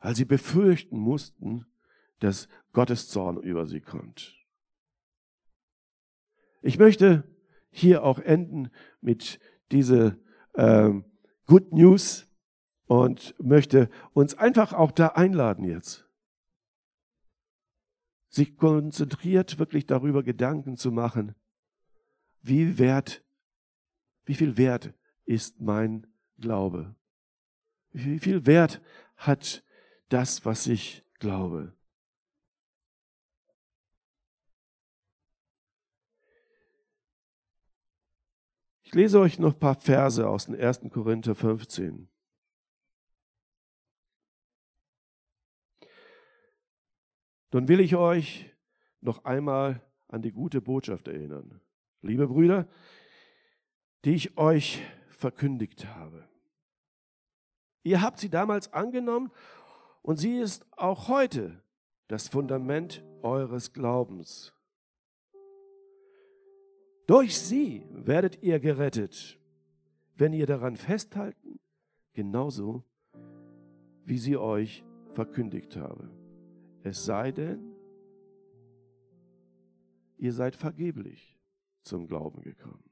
weil 0.00 0.14
sie 0.14 0.24
befürchten 0.24 0.98
mussten, 0.98 1.66
dass 2.20 2.48
Gottes 2.72 3.08
Zorn 3.08 3.38
über 3.38 3.66
sie 3.66 3.80
kommt. 3.80 4.34
Ich 6.62 6.78
möchte 6.78 7.24
hier 7.70 8.02
auch 8.02 8.18
enden 8.18 8.70
mit 9.00 9.38
dieser 9.70 10.16
ähm, 10.54 11.04
Good 11.46 11.72
News 11.72 12.28
und 12.86 13.34
möchte 13.38 13.90
uns 14.12 14.34
einfach 14.34 14.72
auch 14.72 14.90
da 14.90 15.08
einladen 15.08 15.64
jetzt, 15.64 16.08
sich 18.28 18.56
konzentriert 18.56 19.58
wirklich 19.58 19.86
darüber 19.86 20.22
Gedanken 20.22 20.76
zu 20.76 20.90
machen, 20.90 21.34
wie 22.42 22.78
wert, 22.78 23.24
wie 24.24 24.34
viel 24.34 24.56
Wert 24.56 24.94
ist 25.24 25.60
mein 25.60 26.06
Glaube? 26.38 26.94
Wie 27.92 28.18
viel 28.18 28.46
Wert 28.46 28.80
hat 29.16 29.64
das, 30.08 30.44
was 30.44 30.66
ich 30.66 31.04
glaube? 31.18 31.72
Ich 38.84 38.94
lese 38.94 39.18
euch 39.18 39.38
noch 39.38 39.54
ein 39.54 39.58
paar 39.58 39.74
Verse 39.74 40.26
aus 40.26 40.46
dem 40.46 40.54
1. 40.54 40.82
Korinther 40.92 41.34
15. 41.34 42.08
Nun 47.52 47.68
will 47.68 47.80
ich 47.80 47.96
euch 47.96 48.54
noch 49.00 49.24
einmal 49.24 49.80
an 50.08 50.22
die 50.22 50.30
gute 50.30 50.60
Botschaft 50.60 51.08
erinnern. 51.08 51.60
Liebe 52.02 52.28
Brüder, 52.28 52.68
die 54.04 54.14
ich 54.14 54.36
euch 54.38 54.82
verkündigt 55.08 55.86
habe. 55.86 56.28
Ihr 57.82 58.02
habt 58.02 58.20
sie 58.20 58.28
damals 58.28 58.72
angenommen 58.72 59.32
und 60.06 60.18
sie 60.18 60.38
ist 60.38 60.64
auch 60.70 61.08
heute 61.08 61.60
das 62.06 62.28
Fundament 62.28 63.04
eures 63.22 63.72
Glaubens. 63.72 64.54
Durch 67.08 67.36
sie 67.36 67.84
werdet 67.90 68.40
ihr 68.40 68.60
gerettet, 68.60 69.40
wenn 70.14 70.32
ihr 70.32 70.46
daran 70.46 70.76
festhalten, 70.76 71.58
genauso 72.12 72.84
wie 74.04 74.18
sie 74.18 74.36
euch 74.36 74.84
verkündigt 75.14 75.76
habe. 75.76 76.08
Es 76.84 77.04
sei 77.04 77.32
denn, 77.32 77.74
ihr 80.18 80.32
seid 80.32 80.54
vergeblich 80.54 81.36
zum 81.82 82.06
Glauben 82.06 82.42
gekommen. 82.42 82.84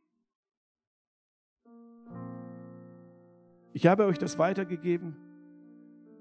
Ich 3.73 3.87
habe 3.87 4.05
euch 4.05 4.19
das 4.19 4.37
weitergegeben, 4.37 5.24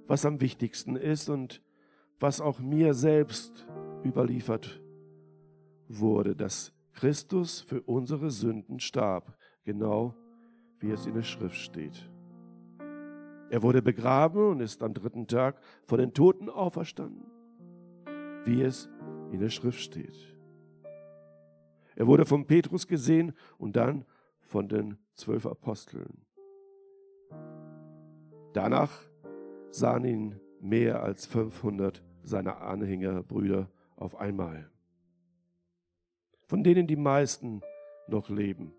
was 0.07 0.25
am 0.25 0.41
wichtigsten 0.41 0.95
ist 0.95 1.29
und 1.29 1.61
was 2.19 2.41
auch 2.41 2.59
mir 2.59 2.93
selbst 2.93 3.67
überliefert 4.03 4.81
wurde, 5.87 6.35
dass 6.35 6.73
Christus 6.93 7.61
für 7.61 7.81
unsere 7.81 8.29
Sünden 8.29 8.79
starb, 8.79 9.37
genau 9.63 10.15
wie 10.79 10.91
es 10.91 11.05
in 11.05 11.15
der 11.15 11.23
Schrift 11.23 11.55
steht. 11.55 12.09
Er 13.49 13.61
wurde 13.61 13.81
begraben 13.81 14.51
und 14.51 14.59
ist 14.61 14.81
am 14.83 14.93
dritten 14.93 15.27
Tag 15.27 15.61
von 15.85 15.99
den 15.99 16.13
Toten 16.13 16.49
auferstanden, 16.49 17.25
wie 18.45 18.61
es 18.61 18.89
in 19.31 19.39
der 19.39 19.49
Schrift 19.49 19.79
steht. 19.79 20.17
Er 21.95 22.07
wurde 22.07 22.25
von 22.25 22.47
Petrus 22.47 22.87
gesehen 22.87 23.33
und 23.57 23.75
dann 23.75 24.05
von 24.41 24.67
den 24.67 24.97
zwölf 25.13 25.45
Aposteln. 25.45 26.25
Danach 28.53 28.91
sahen 29.73 30.05
ihn 30.05 30.39
mehr 30.61 31.03
als 31.03 31.25
500 31.25 32.03
seiner 32.23 32.61
Anhänger, 32.61 33.23
Brüder 33.23 33.69
auf 33.95 34.15
einmal 34.15 34.69
von 36.53 36.63
denen 36.63 36.85
die 36.85 36.95
meisten 36.95 37.61
noch 38.07 38.29
leben. 38.29 38.73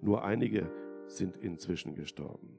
Nur 0.00 0.22
einige 0.22 0.70
sind 1.08 1.36
inzwischen 1.36 1.96
gestorben. 1.96 2.56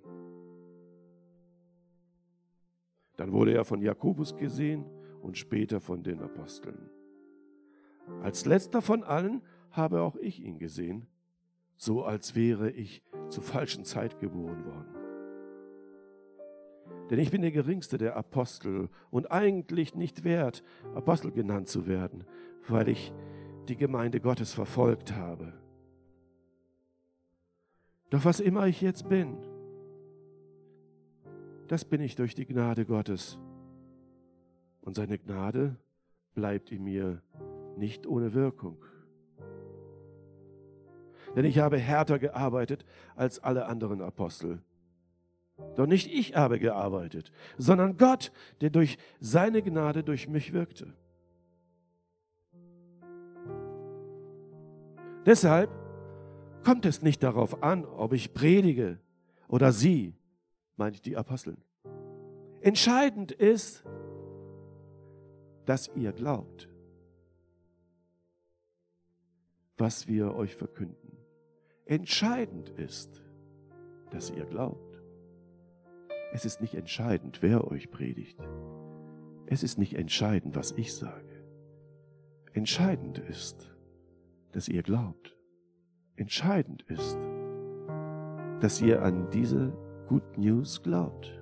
Dann 3.15 3.31
wurde 3.31 3.53
er 3.53 3.63
von 3.63 3.81
Jakobus 3.81 4.35
gesehen 4.35 4.85
und 5.21 5.37
später 5.37 5.79
von 5.79 6.03
den 6.03 6.21
Aposteln. 6.21 6.89
Als 8.21 8.45
letzter 8.45 8.81
von 8.81 9.03
allen 9.03 9.41
habe 9.71 10.01
auch 10.01 10.17
ich 10.17 10.41
ihn 10.41 10.59
gesehen, 10.59 11.07
so 11.77 12.03
als 12.03 12.35
wäre 12.35 12.71
ich 12.71 13.03
zur 13.29 13.43
falschen 13.43 13.85
Zeit 13.85 14.19
geboren 14.19 14.65
worden. 14.65 14.92
Denn 17.09 17.19
ich 17.19 17.31
bin 17.31 17.41
der 17.41 17.51
geringste 17.51 17.97
der 17.97 18.15
Apostel 18.15 18.89
und 19.11 19.31
eigentlich 19.31 19.95
nicht 19.95 20.23
wert, 20.23 20.63
Apostel 20.95 21.31
genannt 21.31 21.67
zu 21.67 21.85
werden, 21.85 22.23
weil 22.67 22.89
ich 22.89 23.13
die 23.67 23.75
Gemeinde 23.75 24.19
Gottes 24.19 24.53
verfolgt 24.53 25.13
habe. 25.15 25.53
Doch 28.09 28.25
was 28.25 28.39
immer 28.39 28.67
ich 28.67 28.81
jetzt 28.81 29.09
bin, 29.09 29.37
das 31.67 31.85
bin 31.85 32.01
ich 32.01 32.15
durch 32.15 32.35
die 32.35 32.45
Gnade 32.45 32.85
Gottes. 32.85 33.39
Und 34.81 34.95
seine 34.95 35.17
Gnade 35.17 35.77
bleibt 36.33 36.71
in 36.71 36.83
mir 36.83 37.21
nicht 37.77 38.05
ohne 38.05 38.33
Wirkung. 38.33 38.77
Denn 41.35 41.45
ich 41.45 41.59
habe 41.59 41.77
härter 41.77 42.19
gearbeitet 42.19 42.85
als 43.15 43.39
alle 43.39 43.65
anderen 43.65 44.01
Apostel. 44.01 44.61
Doch 45.75 45.85
nicht 45.85 46.11
ich 46.11 46.35
habe 46.35 46.59
gearbeitet, 46.59 47.31
sondern 47.57 47.97
Gott, 47.97 48.31
der 48.61 48.69
durch 48.69 48.97
seine 49.19 49.61
Gnade 49.61 50.03
durch 50.03 50.27
mich 50.27 50.53
wirkte. 50.53 50.93
Deshalb 55.25 55.69
kommt 56.63 56.85
es 56.85 57.01
nicht 57.01 57.23
darauf 57.23 57.63
an, 57.63 57.85
ob 57.85 58.13
ich 58.13 58.33
predige 58.33 58.99
oder 59.47 59.71
sie, 59.71 60.15
meine 60.75 60.95
ich 60.95 61.01
die 61.01 61.15
Aposteln. 61.15 61.57
Entscheidend 62.61 63.31
ist, 63.31 63.83
dass 65.65 65.89
ihr 65.95 66.11
glaubt, 66.11 66.69
was 69.77 70.07
wir 70.07 70.35
euch 70.35 70.55
verkünden. 70.55 71.17
Entscheidend 71.85 72.69
ist, 72.69 73.21
dass 74.11 74.29
ihr 74.29 74.45
glaubt. 74.45 74.92
Es 76.33 76.45
ist 76.45 76.61
nicht 76.61 76.73
entscheidend, 76.73 77.43
wer 77.43 77.69
euch 77.69 77.91
predigt. 77.91 78.39
Es 79.45 79.61
ist 79.61 79.77
nicht 79.77 79.93
entscheidend, 79.93 80.55
was 80.55 80.71
ich 80.71 80.91
sage. 80.95 81.45
Entscheidend 82.53 83.19
ist, 83.19 83.71
dass 84.51 84.67
ihr 84.67 84.81
glaubt. 84.81 85.37
Entscheidend 86.15 86.81
ist, 86.83 87.19
dass 88.61 88.81
ihr 88.81 89.03
an 89.03 89.29
diese 89.29 89.73
Good 90.07 90.39
News 90.39 90.81
glaubt. 90.81 91.39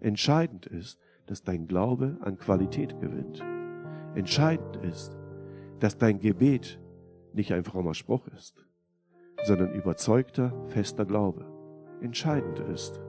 Entscheidend 0.00 0.66
ist, 0.66 1.00
dass 1.24 1.42
dein 1.42 1.66
Glaube 1.66 2.18
an 2.20 2.36
Qualität 2.36 3.00
gewinnt. 3.00 3.42
Entscheidend 4.14 4.76
ist, 4.76 5.16
dass 5.80 5.96
dein 5.96 6.20
Gebet 6.20 6.78
nicht 7.32 7.50
ein 7.54 7.64
frommer 7.64 7.94
Spruch 7.94 8.28
ist, 8.28 8.66
sondern 9.44 9.72
überzeugter, 9.72 10.52
fester 10.68 11.06
Glaube. 11.06 11.46
Entscheidend 12.02 12.58
ist, 12.58 13.00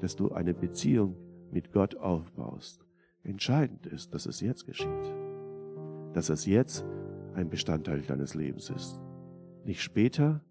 dass 0.00 0.16
du 0.16 0.32
eine 0.32 0.54
Beziehung 0.54 1.16
mit 1.50 1.72
Gott 1.72 1.96
aufbaust. 1.96 2.84
Entscheidend 3.22 3.86
ist, 3.86 4.14
dass 4.14 4.26
es 4.26 4.40
jetzt 4.40 4.66
geschieht. 4.66 5.14
Dass 6.12 6.28
es 6.28 6.46
jetzt 6.46 6.84
ein 7.34 7.50
Bestandteil 7.50 8.02
deines 8.02 8.34
Lebens 8.34 8.70
ist. 8.70 9.00
Nicht 9.64 9.82
später, 9.82 10.42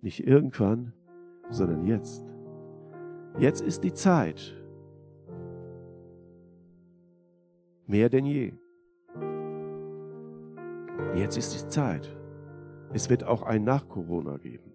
nicht 0.00 0.26
irgendwann, 0.26 0.92
sondern 1.50 1.86
jetzt. 1.86 2.24
Jetzt 3.38 3.60
ist 3.62 3.84
die 3.84 3.94
Zeit. 3.94 4.54
Mehr 7.86 8.08
denn 8.08 8.26
je. 8.26 8.52
Jetzt 11.14 11.38
ist 11.38 11.54
die 11.54 11.68
Zeit. 11.68 12.16
Es 12.92 13.08
wird 13.08 13.24
auch 13.24 13.42
ein 13.42 13.64
Nach 13.64 13.88
Corona 13.88 14.36
geben. 14.36 14.67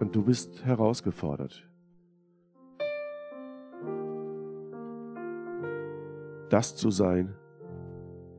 Und 0.00 0.16
du 0.16 0.24
bist 0.24 0.64
herausgefordert. 0.64 1.70
das 6.50 6.76
zu 6.76 6.90
sein, 6.90 7.34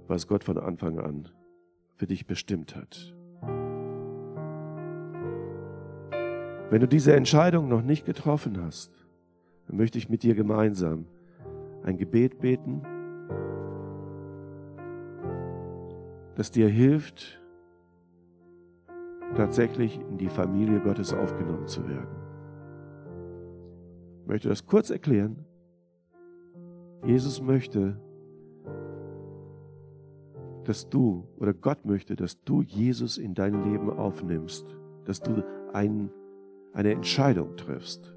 was 0.08 0.28
Gott 0.28 0.44
von 0.44 0.58
Anfang 0.58 1.00
an 1.00 1.30
für 1.96 2.08
dich 2.08 2.26
bestimmt 2.26 2.76
hat. 2.76 3.16
Wenn 6.70 6.82
du 6.82 6.88
diese 6.88 7.16
Entscheidung 7.16 7.68
noch 7.68 7.82
nicht 7.82 8.06
getroffen 8.06 8.62
hast, 8.62 8.92
dann 9.68 9.78
möchte 9.78 9.98
ich 9.98 10.10
mit 10.10 10.24
dir 10.24 10.36
gemeinsam 10.36 11.06
ein 11.84 11.98
Gebet 11.98 12.40
beten, 12.40 12.82
das 16.36 16.52
dir 16.52 16.70
hilft, 16.70 17.41
tatsächlich 19.36 20.00
in 20.00 20.18
die 20.18 20.30
Familie 20.30 20.80
Gottes 20.80 21.14
aufgenommen 21.14 21.68
zu 21.68 21.88
werden. 21.88 22.16
Ich 24.22 24.28
möchte 24.28 24.50
das 24.50 24.66
kurz 24.66 24.90
erklären. 24.90 25.46
Jesus 27.06 27.42
möchte, 27.42 28.00
dass 30.66 30.90
du 30.90 31.28
oder 31.38 31.54
Gott 31.54 31.86
möchte, 31.86 32.16
dass 32.16 32.42
du 32.44 32.62
Jesus 32.62 33.18
in 33.18 33.34
dein 33.34 33.64
Leben 33.64 33.90
aufnimmst, 33.90 34.66
dass 35.06 35.20
du 35.20 35.44
ein, 35.74 36.12
eine 36.74 36.92
Entscheidung 36.92 37.58
triffst. 37.58 38.16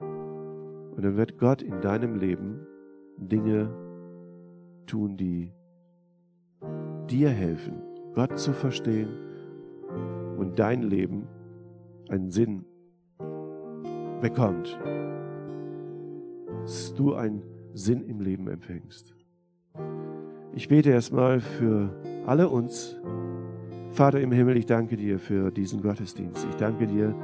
Und 0.00 1.04
dann 1.04 1.16
wird 1.16 1.38
Gott 1.38 1.62
in 1.62 1.80
deinem 1.80 2.16
Leben 2.16 2.66
Dinge 3.16 3.70
tun, 4.86 5.16
die 5.16 5.52
dir 7.08 7.30
helfen, 7.30 7.80
Gott 8.14 8.38
zu 8.38 8.52
verstehen 8.52 9.08
und 10.36 10.58
dein 10.58 10.82
Leben 10.82 11.26
einen 12.08 12.30
Sinn 12.30 12.64
bekommt. 14.20 14.78
Dass 16.62 16.94
du 16.94 17.14
einen 17.14 17.42
Sinn 17.74 18.02
im 18.02 18.20
Leben 18.20 18.48
empfängst. 18.48 19.14
Ich 20.54 20.68
bete 20.68 20.90
erstmal 20.90 21.40
für 21.40 21.90
alle 22.26 22.48
uns. 22.48 22.96
Vater 23.90 24.20
im 24.20 24.32
Himmel, 24.32 24.56
ich 24.56 24.66
danke 24.66 24.96
dir 24.96 25.18
für 25.18 25.50
diesen 25.50 25.82
Gottesdienst. 25.82 26.46
Ich 26.48 26.56
danke 26.56 26.86
dir 26.86 27.14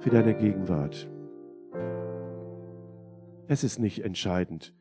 für 0.00 0.10
deine 0.10 0.34
Gegenwart. 0.34 1.08
Es 3.48 3.64
ist 3.64 3.78
nicht 3.78 4.04
entscheidend, 4.04 4.74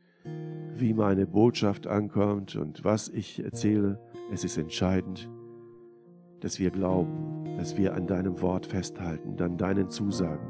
wie 0.81 0.93
meine 0.93 1.27
Botschaft 1.27 1.87
ankommt 1.87 2.55
und 2.55 2.83
was 2.83 3.07
ich 3.07 3.43
erzähle. 3.43 3.99
Es 4.33 4.43
ist 4.43 4.57
entscheidend, 4.57 5.29
dass 6.41 6.59
wir 6.59 6.71
glauben, 6.71 7.45
dass 7.57 7.77
wir 7.77 7.93
an 7.93 8.07
deinem 8.07 8.41
Wort 8.41 8.65
festhalten, 8.65 9.41
an 9.41 9.57
deinen 9.57 9.89
Zusagen, 9.89 10.47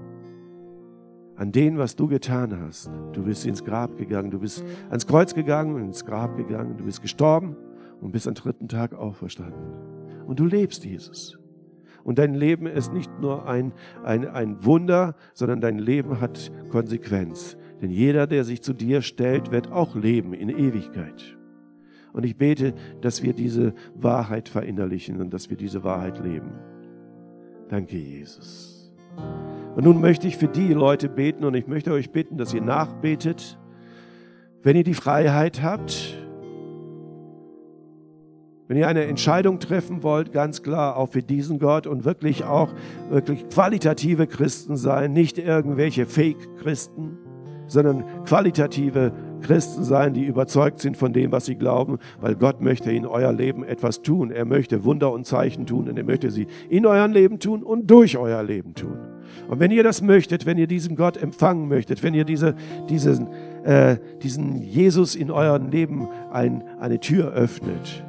an 1.36 1.52
dem, 1.52 1.78
was 1.78 1.96
du 1.96 2.08
getan 2.08 2.60
hast. 2.60 2.90
Du 3.14 3.24
bist 3.24 3.46
ins 3.46 3.64
Grab 3.64 3.98
gegangen, 3.98 4.32
du 4.32 4.40
bist 4.40 4.64
ans 4.90 5.06
Kreuz 5.06 5.36
gegangen 5.36 5.76
und 5.76 5.84
ins 5.84 6.06
Grab 6.06 6.38
gegangen, 6.38 6.78
du 6.78 6.86
bist 6.86 7.02
gestorben 7.02 7.56
und 8.00 8.12
bist 8.12 8.28
am 8.28 8.34
dritten 8.34 8.68
Tag 8.68 8.94
auferstanden. 8.94 9.74
Und 10.26 10.40
du 10.40 10.46
lebst, 10.46 10.86
Jesus. 10.86 11.38
Und 12.04 12.18
dein 12.18 12.34
Leben 12.34 12.66
ist 12.66 12.94
nicht 12.94 13.12
nur 13.20 13.48
ein, 13.48 13.74
ein, 14.04 14.28
ein 14.28 14.64
Wunder, 14.66 15.16
sondern 15.34 15.62
dein 15.62 15.78
Leben 15.78 16.20
hat 16.20 16.52
Konsequenz. 16.70 17.58
Denn 17.82 17.90
jeder, 17.90 18.28
der 18.28 18.44
sich 18.44 18.62
zu 18.62 18.74
dir 18.74 19.02
stellt, 19.02 19.52
wird 19.52 19.72
auch 19.72 19.96
leben 19.96 20.34
in 20.34 20.50
Ewigkeit. 20.50 21.38
Und 22.14 22.26
ich 22.26 22.38
bete, 22.38 22.74
dass 23.02 23.24
wir 23.24 23.34
diese 23.34 23.74
Wahrheit 23.96 24.50
verinnerlichen 24.50 25.20
und 25.20 25.34
dass 25.34 25.50
wir 25.50 25.58
diese 25.58 25.84
Wahrheit 25.84 26.24
leben. 26.24 26.52
Danke, 27.70 27.98
Jesus. 27.98 28.94
Und 29.76 29.86
nun 29.86 30.02
möchte 30.02 30.28
ich 30.28 30.38
für 30.38 30.50
die 30.50 30.74
Leute 30.74 31.08
beten 31.08 31.46
und 31.46 31.56
ich 31.56 31.68
möchte 31.68 31.92
euch 31.92 32.12
bitten, 32.12 32.38
dass 32.38 32.54
ihr 32.54 32.62
nachbetet. 32.62 33.58
Wenn 34.62 34.76
ihr 34.76 34.84
die 34.84 34.94
Freiheit 34.94 35.64
habt, 35.64 36.18
wenn 38.68 38.78
ihr 38.78 38.88
eine 38.88 39.06
Entscheidung 39.06 39.60
treffen 39.60 40.04
wollt, 40.04 40.32
ganz 40.32 40.64
klar 40.64 40.98
auch 40.98 41.10
für 41.10 41.24
diesen 41.24 41.60
Gott 41.60 41.88
und 41.88 42.06
wirklich 42.06 42.44
auch 42.44 42.74
wirklich 43.10 43.50
qualitative 43.50 44.28
Christen 44.28 44.78
sein, 44.78 45.14
nicht 45.14 45.38
irgendwelche 45.38 46.06
Fake-Christen, 46.06 47.18
sondern 47.72 48.04
qualitative 48.26 49.14
Christen 49.42 49.84
sein, 49.84 50.14
die 50.14 50.26
überzeugt 50.26 50.80
sind 50.80 50.98
von 50.98 51.14
dem, 51.14 51.32
was 51.32 51.46
sie 51.46 51.56
glauben, 51.56 52.00
weil 52.20 52.36
Gott 52.36 52.62
möchte 52.62 52.92
in 52.92 53.06
euer 53.06 53.32
Leben 53.32 53.64
etwas 53.64 54.02
tun. 54.02 54.30
Er 54.30 54.46
möchte 54.46 54.84
Wunder 54.84 55.12
und 55.12 55.26
Zeichen 55.26 55.66
tun 55.66 55.88
und 55.88 55.98
er 55.98 56.04
möchte 56.04 56.32
sie 56.32 56.48
in 56.70 56.86
eurem 56.86 57.14
Leben 57.14 57.40
tun 57.40 57.64
und 57.64 57.90
durch 57.90 58.18
euer 58.18 58.44
Leben 58.44 58.76
tun. 58.76 58.98
Und 59.48 59.60
wenn 59.60 59.72
ihr 59.72 59.84
das 59.84 60.02
möchtet, 60.02 60.46
wenn 60.46 60.58
ihr 60.58 60.68
diesen 60.68 60.98
Gott 60.98 61.16
empfangen 61.16 61.70
möchtet, 61.70 62.04
wenn 62.04 62.14
ihr 62.14 62.26
diese, 62.26 62.56
diesen, 62.90 63.30
äh, 63.64 63.98
diesen 64.22 64.62
Jesus 64.62 65.16
in 65.16 65.32
eurem 65.32 65.70
Leben 65.70 66.10
ein, 66.32 66.64
eine 66.80 67.00
Tür 67.00 67.32
öffnet, 67.32 68.04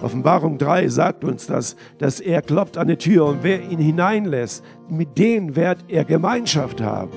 Offenbarung 0.00 0.58
3 0.58 0.88
sagt 0.88 1.24
uns 1.24 1.46
das, 1.46 1.76
dass 1.98 2.20
er 2.20 2.42
klopft 2.42 2.78
an 2.78 2.88
die 2.88 2.96
Tür 2.96 3.26
und 3.26 3.38
wer 3.42 3.62
ihn 3.62 3.78
hineinlässt, 3.78 4.64
mit 4.88 5.18
denen 5.18 5.56
wird 5.56 5.84
er 5.88 6.04
Gemeinschaft 6.04 6.82
haben 6.82 7.12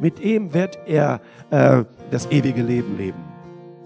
mit 0.00 0.20
ihm 0.20 0.54
wird 0.54 0.78
er 0.86 1.20
äh, 1.50 1.84
das 2.10 2.30
ewige 2.30 2.62
Leben 2.62 2.96
leben. 2.96 3.30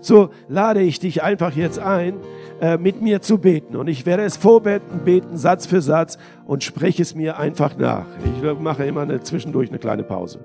So 0.00 0.30
lade 0.48 0.82
ich 0.82 1.00
dich 1.00 1.22
einfach 1.22 1.52
jetzt 1.56 1.78
ein, 1.78 2.14
äh, 2.60 2.76
mit 2.76 3.00
mir 3.00 3.22
zu 3.22 3.38
beten. 3.38 3.74
Und 3.74 3.88
ich 3.88 4.06
werde 4.06 4.22
es 4.22 4.36
vorbeten, 4.36 5.00
beten, 5.04 5.36
Satz 5.36 5.66
für 5.66 5.80
Satz 5.80 6.18
und 6.46 6.62
spreche 6.62 7.02
es 7.02 7.14
mir 7.14 7.38
einfach 7.38 7.76
nach. 7.76 8.04
Ich 8.24 8.60
mache 8.60 8.84
immer 8.84 9.02
eine, 9.02 9.20
zwischendurch 9.22 9.70
eine 9.70 9.78
kleine 9.78 10.02
Pause. 10.02 10.44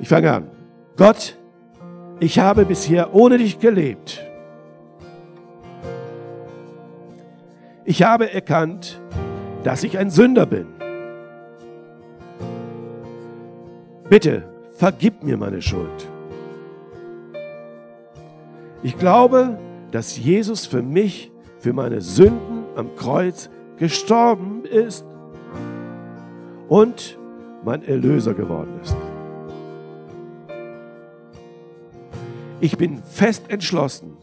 Ich 0.00 0.08
fange 0.08 0.32
an. 0.32 0.46
Gott, 0.96 1.36
ich 2.20 2.38
habe 2.38 2.64
bisher 2.64 3.14
ohne 3.14 3.38
dich 3.38 3.58
gelebt. 3.58 4.24
Ich 7.84 8.04
habe 8.04 8.32
erkannt, 8.32 9.00
dass 9.64 9.82
ich 9.82 9.98
ein 9.98 10.08
Sünder 10.08 10.46
bin. 10.46 10.66
Bitte, 14.12 14.42
vergib 14.76 15.22
mir 15.22 15.38
meine 15.38 15.62
Schuld. 15.62 16.06
Ich 18.82 18.98
glaube, 18.98 19.58
dass 19.90 20.18
Jesus 20.18 20.66
für 20.66 20.82
mich, 20.82 21.32
für 21.60 21.72
meine 21.72 22.02
Sünden 22.02 22.64
am 22.76 22.94
Kreuz 22.94 23.48
gestorben 23.78 24.66
ist 24.66 25.06
und 26.68 27.18
mein 27.64 27.82
Erlöser 27.84 28.34
geworden 28.34 28.78
ist. 28.82 28.94
Ich 32.60 32.76
bin 32.76 33.02
fest 33.02 33.44
entschlossen, 33.48 34.18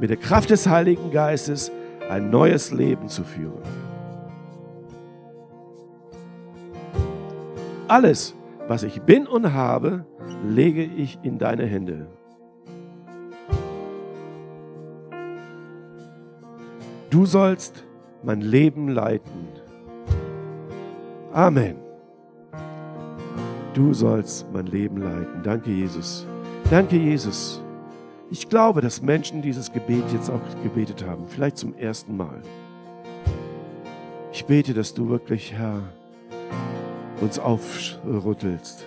mit 0.00 0.10
der 0.10 0.16
Kraft 0.16 0.50
des 0.50 0.66
Heiligen 0.66 1.12
Geistes 1.12 1.70
ein 2.10 2.30
neues 2.30 2.72
Leben 2.72 3.06
zu 3.06 3.22
führen. 3.22 3.62
Alles, 7.86 8.34
was 8.68 8.82
ich 8.82 9.02
bin 9.02 9.26
und 9.26 9.52
habe, 9.52 10.04
lege 10.44 10.82
ich 10.82 11.18
in 11.22 11.38
deine 11.38 11.66
Hände. 11.66 12.06
Du 17.10 17.24
sollst 17.24 17.84
mein 18.22 18.40
Leben 18.40 18.88
leiten. 18.88 19.48
Amen. 21.32 21.76
Du 23.74 23.94
sollst 23.94 24.46
mein 24.52 24.66
Leben 24.66 24.98
leiten. 24.98 25.42
Danke, 25.42 25.70
Jesus. 25.70 26.26
Danke, 26.70 26.96
Jesus. 26.96 27.62
Ich 28.30 28.48
glaube, 28.48 28.80
dass 28.80 29.00
Menschen 29.02 29.40
dieses 29.40 29.72
Gebet 29.72 30.02
jetzt 30.12 30.30
auch 30.30 30.40
gebetet 30.62 31.06
haben, 31.06 31.28
vielleicht 31.28 31.58
zum 31.58 31.74
ersten 31.76 32.16
Mal. 32.16 32.42
Ich 34.32 34.44
bete, 34.44 34.74
dass 34.74 34.92
du 34.92 35.08
wirklich, 35.08 35.52
Herr, 35.52 35.82
uns 37.20 37.38
aufrüttelst. 37.38 38.84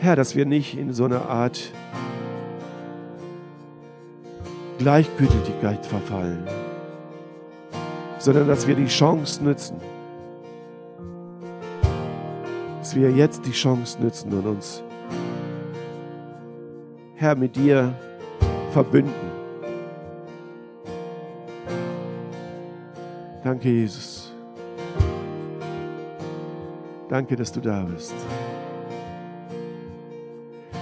Herr, 0.00 0.16
dass 0.16 0.34
wir 0.34 0.46
nicht 0.46 0.76
in 0.76 0.92
so 0.92 1.04
eine 1.04 1.22
Art 1.22 1.72
Gleichgültigkeit 4.78 5.86
verfallen, 5.86 6.44
sondern 8.18 8.48
dass 8.48 8.66
wir 8.66 8.74
die 8.74 8.88
Chance 8.88 9.44
nützen. 9.44 9.76
Dass 12.80 12.96
wir 12.96 13.10
jetzt 13.12 13.46
die 13.46 13.52
Chance 13.52 14.02
nützen 14.02 14.32
und 14.32 14.46
uns, 14.46 14.82
Herr, 17.14 17.36
mit 17.36 17.54
dir 17.54 17.94
verbünden. 18.72 19.30
Danke, 23.44 23.68
Jesus. 23.68 24.11
Danke, 27.12 27.36
dass 27.36 27.52
du 27.52 27.60
da 27.60 27.82
bist. 27.82 28.14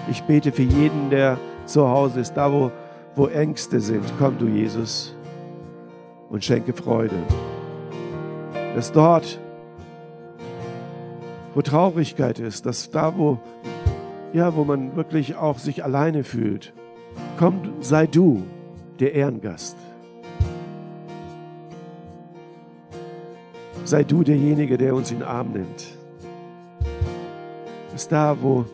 Ich 0.09 0.23
bete 0.23 0.53
für 0.53 0.63
jeden, 0.63 1.11
der 1.11 1.37
zu 1.67 1.89
Hause 1.89 2.21
ist, 2.21 2.35
da 2.35 2.53
wo, 2.53 2.71
wo 3.17 3.27
Ängste 3.27 3.81
sind. 3.81 4.05
Komm 4.17 4.39
du, 4.39 4.47
Jesus, 4.47 5.17
und 6.29 6.45
schenke 6.45 6.73
Freude. 6.73 7.17
Dass 8.77 8.93
dort, 8.93 9.41
wo 11.57 11.63
Traurigkeit 11.63 12.39
ist, 12.39 12.65
dass 12.65 12.93
da, 12.93 13.13
wo, 13.19 13.41
ja, 14.33 14.55
wo 14.55 14.63
man 14.63 14.95
wirklich 14.95 15.35
auch 15.35 15.59
sich 15.59 15.83
alleine 15.83 16.23
fühlt, 16.23 16.73
komm, 17.41 17.61
sei 17.81 18.07
du 18.07 18.45
der 19.01 19.15
Ehrengast. 19.15 19.77
Sei 23.85 24.05
du 24.05 24.23
derjenige, 24.23 24.79
der 24.79 24.95
uns 24.95 25.11
in 25.11 25.19
den 25.19 25.27
Arm 25.27 25.51
nimmt 25.55 26.00
ist 28.01 28.13
da, 28.13 28.35
wo, 28.41 28.65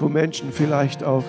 wo 0.00 0.08
Menschen 0.08 0.50
vielleicht 0.50 1.04
auch 1.04 1.22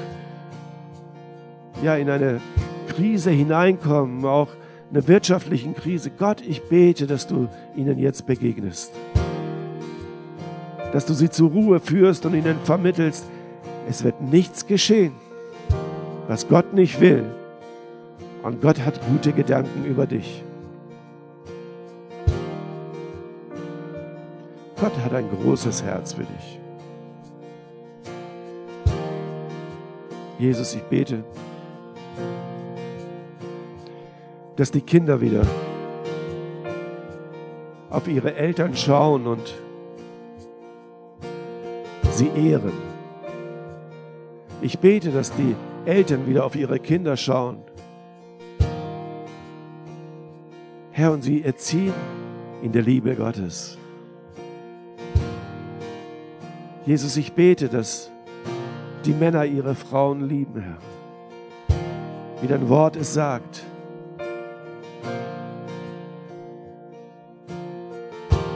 ja, 1.83 1.95
in 1.95 2.09
eine 2.09 2.41
Krise 2.87 3.29
hineinkommen, 3.29 4.25
auch 4.25 4.47
eine 4.89 5.07
wirtschaftliche 5.07 5.71
Krise. 5.73 6.09
Gott, 6.09 6.41
ich 6.41 6.63
bete, 6.63 7.05
dass 7.05 7.27
du 7.27 7.49
ihnen 7.75 7.99
jetzt 7.99 8.25
begegnest. 8.25 8.91
dass 10.91 11.05
du 11.05 11.13
sie 11.13 11.29
zur 11.29 11.51
Ruhe 11.51 11.79
führst 11.79 12.25
und 12.25 12.33
ihnen 12.33 12.57
vermittelst, 12.63 13.27
es 13.87 14.03
wird 14.03 14.19
nichts 14.21 14.65
geschehen, 14.65 15.11
was 16.27 16.47
Gott 16.47 16.73
nicht 16.73 16.99
will. 16.99 17.25
Und 18.41 18.59
Gott 18.59 18.79
hat 18.79 18.99
gute 19.07 19.33
Gedanken 19.33 19.85
über 19.85 20.07
dich. 20.07 20.43
Gott 24.79 24.97
hat 25.03 25.13
ein 25.13 25.29
großes 25.29 25.83
Herz 25.83 26.13
für 26.13 26.23
dich. 26.23 26.56
Jesus, 30.39 30.75
ich 30.75 30.83
bete, 30.83 31.23
dass 34.55 34.69
die 34.69 34.81
Kinder 34.81 35.19
wieder 35.19 35.41
auf 37.89 38.07
ihre 38.07 38.35
Eltern 38.35 38.75
schauen 38.75 39.25
und 39.25 39.55
sie 42.11 42.29
ehren. 42.35 42.73
Ich 44.61 44.77
bete, 44.79 45.11
dass 45.11 45.31
die 45.31 45.55
Eltern 45.85 46.27
wieder 46.27 46.45
auf 46.45 46.55
ihre 46.55 46.79
Kinder 46.79 47.17
schauen. 47.17 47.57
Herr, 50.91 51.11
und 51.13 51.21
sie 51.21 51.43
erziehen 51.43 51.93
in 52.61 52.71
der 52.71 52.81
Liebe 52.81 53.15
Gottes. 53.15 53.77
Jesus, 56.85 57.17
ich 57.17 57.33
bete, 57.33 57.69
dass 57.69 58.11
die 59.07 59.13
Männer 59.13 59.45
ihre 59.45 59.73
Frauen 59.73 60.27
lieben, 60.27 60.61
Herr. 60.61 60.77
Wie 62.41 62.47
dein 62.47 62.67
Wort 62.67 62.97
es 62.97 63.13
sagt. 63.13 63.63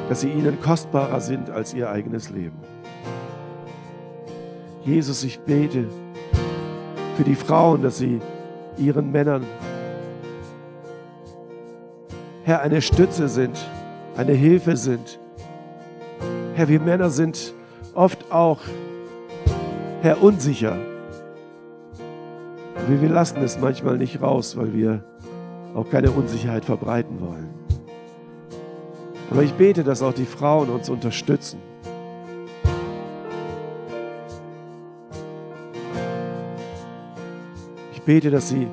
Dass 0.09 0.21
sie 0.21 0.29
ihnen 0.29 0.61
kostbarer 0.61 1.21
sind 1.21 1.49
als 1.49 1.73
ihr 1.73 1.89
eigenes 1.89 2.29
Leben. 2.31 2.59
Jesus, 4.83 5.23
ich 5.23 5.39
bete 5.39 5.87
für 7.15 7.23
die 7.23 7.35
Frauen, 7.35 7.81
dass 7.81 7.99
sie 7.99 8.19
ihren 8.77 9.09
Männern, 9.09 9.45
Herr, 12.43 12.59
eine 12.59 12.81
Stütze 12.81 13.29
sind, 13.29 13.57
eine 14.17 14.33
Hilfe 14.33 14.75
sind. 14.75 15.17
Herr, 16.55 16.67
wir 16.67 16.81
Männer 16.81 17.09
sind 17.09 17.53
oft 17.93 18.33
auch, 18.33 18.59
Herr, 20.01 20.23
unsicher. 20.23 20.77
Wir, 22.87 23.01
wir 23.03 23.09
lassen 23.09 23.37
es 23.43 23.59
manchmal 23.59 23.99
nicht 23.99 24.19
raus, 24.19 24.57
weil 24.57 24.73
wir 24.73 25.03
auch 25.75 25.87
keine 25.91 26.09
Unsicherheit 26.09 26.65
verbreiten 26.65 27.21
wollen. 27.21 27.49
Aber 29.29 29.43
ich 29.43 29.53
bete, 29.53 29.83
dass 29.83 30.01
auch 30.01 30.13
die 30.13 30.25
Frauen 30.25 30.71
uns 30.71 30.89
unterstützen. 30.89 31.59
Ich 37.93 38.01
bete, 38.01 38.31
dass 38.31 38.49
sie, 38.49 38.67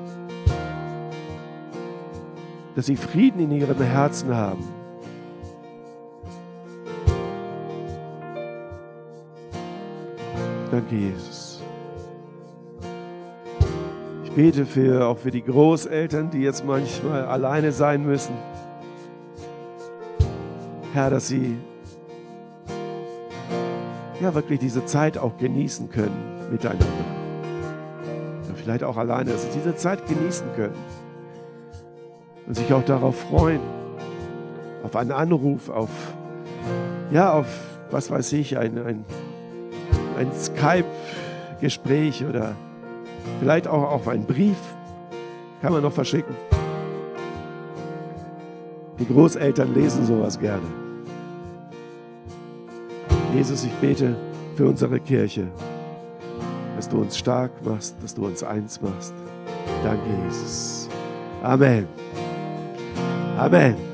dass 2.75 2.87
sie 2.87 2.95
Frieden 2.95 3.39
in 3.39 3.51
ihrem 3.51 3.79
Herzen 3.79 4.35
haben 4.35 4.78
Danke, 10.79 10.95
Jesus. 10.95 11.61
Ich 14.23 14.31
bete 14.31 14.65
für, 14.65 15.07
auch 15.07 15.17
für 15.17 15.29
die 15.29 15.43
Großeltern, 15.43 16.29
die 16.29 16.39
jetzt 16.39 16.63
manchmal 16.63 17.25
alleine 17.25 17.73
sein 17.73 18.05
müssen. 18.05 18.33
Herr, 20.93 21.09
dass 21.09 21.27
sie 21.27 21.57
ja 24.21 24.33
wirklich 24.33 24.59
diese 24.59 24.85
Zeit 24.85 25.17
auch 25.17 25.37
genießen 25.37 25.89
können 25.89 26.15
miteinander. 26.49 26.85
Ja, 28.47 28.53
vielleicht 28.55 28.85
auch 28.85 28.95
alleine, 28.95 29.31
dass 29.31 29.43
sie 29.43 29.59
diese 29.59 29.75
Zeit 29.75 30.05
genießen 30.07 30.47
können 30.55 30.77
und 32.47 32.55
sich 32.55 32.71
auch 32.71 32.85
darauf 32.85 33.19
freuen, 33.19 33.59
auf 34.85 34.95
einen 34.95 35.11
Anruf, 35.11 35.67
auf, 35.67 35.89
ja, 37.11 37.33
auf, 37.33 37.47
was 37.91 38.09
weiß 38.09 38.31
ich, 38.31 38.57
ein, 38.57 38.77
ein 38.77 39.05
ein 40.19 40.31
Skype-Gespräch 40.33 42.25
oder 42.25 42.55
vielleicht 43.39 43.67
auch 43.67 43.91
auf 43.91 44.07
einen 44.07 44.25
Brief. 44.25 44.57
Kann 45.61 45.73
man 45.73 45.81
noch 45.81 45.93
verschicken. 45.93 46.35
Die 48.99 49.05
Großeltern 49.05 49.73
lesen 49.73 50.05
sowas 50.05 50.39
gerne. 50.39 50.67
Jesus, 53.33 53.63
ich 53.63 53.73
bete 53.73 54.15
für 54.55 54.67
unsere 54.67 54.99
Kirche, 54.99 55.47
dass 56.75 56.89
du 56.89 56.97
uns 56.97 57.17
stark 57.17 57.51
machst, 57.63 57.95
dass 58.01 58.13
du 58.13 58.25
uns 58.25 58.43
eins 58.43 58.81
machst. 58.81 59.13
Danke, 59.83 60.03
Jesus. 60.25 60.89
Amen. 61.43 61.87
Amen. 63.37 63.88